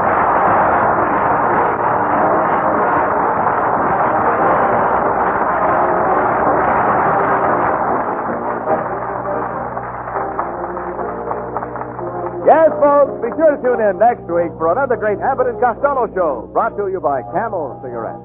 Folks, 12.80 13.14
be 13.22 13.30
sure 13.36 13.56
to 13.56 13.60
tune 13.62 13.82
in 13.82 14.00
next 14.00 14.26
week 14.28 14.52
for 14.58 14.72
another 14.72 14.96
great 14.96 15.20
Abbott 15.20 15.48
and 15.48 15.60
Costello 15.60 16.08
show 16.14 16.50
brought 16.54 16.78
to 16.78 16.88
you 16.88 17.00
by 17.00 17.22
Camel 17.34 17.80
Cigarettes. 17.84 18.24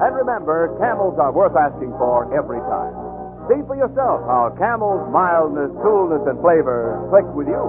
And 0.00 0.16
remember, 0.16 0.74
camels 0.80 1.18
are 1.18 1.32
worth 1.32 1.54
asking 1.54 1.90
for 2.00 2.26
every 2.34 2.60
time. 2.66 2.94
See 3.50 3.60
for 3.66 3.76
yourself 3.76 4.22
how 4.26 4.54
Camel's 4.58 5.10
mildness, 5.12 5.70
coolness, 5.82 6.22
and 6.26 6.40
flavor 6.40 7.06
click 7.10 7.26
with 7.34 7.48
you. 7.48 7.62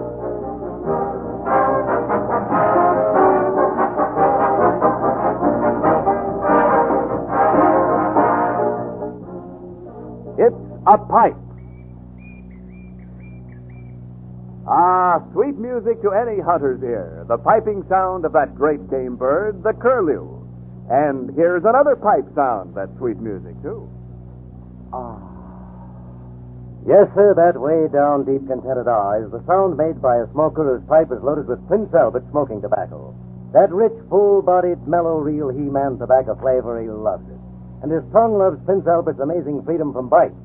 It's 10.38 10.56
a 10.88 10.98
pipe. 10.98 11.38
Ah, 14.66 15.20
sweet 15.44 15.60
music 15.60 16.02
to 16.02 16.12
any 16.16 16.40
hunter's 16.40 16.82
ear. 16.84 17.26
The 17.28 17.38
piping 17.38 17.84
sound 17.90 18.24
of 18.24 18.32
that 18.32 18.56
great 18.56 18.80
game 18.90 19.18
bird, 19.18 19.62
the 19.62 19.74
curlew. 19.74 20.40
And 20.90 21.36
here's 21.36 21.64
another 21.66 21.98
pipe 22.00 22.24
sound 22.34 22.76
that's 22.76 22.96
sweet 22.96 23.20
music, 23.20 23.52
too. 23.62 23.90
Ah. 24.94 25.20
Yes, 26.88 27.12
sir, 27.16 27.36
that 27.36 27.60
way 27.60 27.92
down 27.92 28.24
deep 28.24 28.48
contented 28.48 28.88
R 28.88 29.20
is 29.20 29.32
the 29.32 29.44
sound 29.44 29.76
made 29.76 30.02
by 30.02 30.24
a 30.24 30.32
smoker 30.32 30.64
whose 30.64 30.88
pipe 30.88 31.12
is 31.12 31.20
loaded 31.24 31.48
with 31.48 31.60
Prince 31.68 31.92
Albert 31.94 32.24
smoking 32.32 32.62
tobacco. 32.62 33.12
That 33.52 33.72
rich, 33.72 33.96
full-bodied, 34.08 34.88
mellow, 34.88 35.20
real 35.20 35.50
He-Man 35.50 36.00
tobacco 36.00 36.40
flavor, 36.40 36.80
he 36.80 36.88
loves 36.88 37.28
it. 37.28 37.40
And 37.84 37.92
his 37.92 38.04
tongue 38.16 38.40
loves 38.40 38.64
Prince 38.64 38.88
Albert's 38.88 39.20
amazing 39.20 39.64
freedom 39.68 39.92
from 39.92 40.08
bite. 40.08 40.36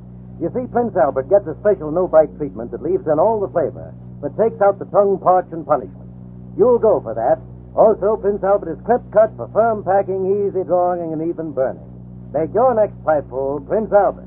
You 0.43 0.51
see, 0.51 0.67
Prince 0.67 0.97
Albert 0.99 1.31
gets 1.31 1.47
a 1.47 1.55
special 1.63 1.91
no-bite 1.91 2.35
treatment 2.37 2.71
that 2.73 2.83
leaves 2.83 3.07
in 3.07 3.19
all 3.19 3.39
the 3.39 3.51
flavor, 3.51 3.95
but 4.21 4.37
takes 4.37 4.61
out 4.61 4.79
the 4.79 4.87
tongue 4.87 5.19
parch 5.19 5.47
and 5.53 5.67
punishment. 5.67 6.11
You'll 6.57 6.79
go 6.79 7.01
for 7.01 7.15
that. 7.15 7.39
Also, 7.79 8.17
Prince 8.17 8.43
Albert 8.43 8.73
is 8.75 8.87
clip-cut 8.87 9.37
for 9.37 9.47
firm 9.55 9.85
packing, 9.85 10.27
easy 10.27 10.65
drawing, 10.65 11.13
and 11.13 11.23
even 11.23 11.53
burning. 11.53 11.85
Make 12.33 12.53
your 12.53 12.75
next 12.75 12.99
pipeful 13.05 13.63
Prince 13.69 13.93
Albert. 13.93 14.27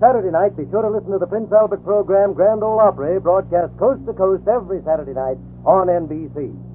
Saturday 0.00 0.32
night, 0.32 0.56
be 0.56 0.64
sure 0.70 0.82
to 0.82 0.90
listen 0.90 1.12
to 1.12 1.18
the 1.18 1.26
Prince 1.28 1.52
Albert 1.52 1.84
program 1.84 2.32
Grand 2.32 2.62
Ole 2.62 2.80
Opry, 2.80 3.20
broadcast 3.20 3.76
coast 3.78 4.04
to 4.06 4.12
coast 4.12 4.48
every 4.48 4.82
Saturday 4.82 5.12
night 5.12 5.36
on 5.64 5.86
NBC. 5.86 6.69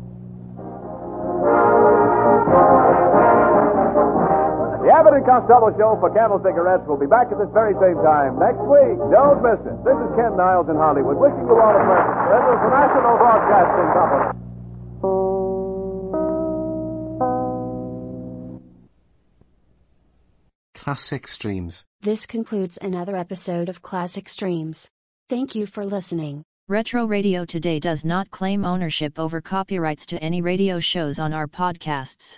The 4.86 4.94
Abbott 4.94 5.18
and 5.18 5.26
Costello 5.26 5.74
Show 5.82 5.98
for 5.98 6.14
Camel 6.14 6.38
Cigarettes 6.46 6.86
will 6.86 7.02
be 7.02 7.10
back 7.10 7.34
at 7.34 7.42
this 7.42 7.50
very 7.58 7.74
same 7.82 7.98
time 8.06 8.38
next 8.38 8.62
week. 8.70 9.02
Don't 9.10 9.42
miss 9.42 9.58
it. 9.66 9.74
This 9.82 9.98
is 9.98 10.14
Ken 10.14 10.38
Niles 10.38 10.70
in 10.70 10.78
Hollywood 10.78 11.18
wishing 11.18 11.42
you 11.42 11.58
all 11.58 11.74
a 11.74 11.82
pleasant. 11.82 12.14
This 12.30 12.46
is 12.54 12.60
the 12.62 12.70
National 12.70 13.18
Broadcasting 13.18 13.90
Company. 13.98 14.30
Classic 20.76 21.28
Streams. 21.28 21.84
This 22.02 22.28
concludes 22.28 22.78
another 22.80 23.16
episode 23.16 23.70
of 23.70 23.82
Classic 23.82 24.30
Streams. 24.30 24.88
Thank 25.30 25.56
you 25.56 25.66
for 25.66 25.84
listening. 25.84 26.44
Retro 26.68 27.06
Radio 27.06 27.44
Today 27.44 27.80
does 27.80 28.06
not 28.06 28.30
claim 28.30 28.64
ownership 28.64 29.18
over 29.18 29.42
copyrights 29.42 30.06
to 30.08 30.22
any 30.22 30.44
radio 30.44 30.80
shows 30.80 31.18
on 31.18 31.34
our 31.34 31.48
podcasts. 31.48 32.38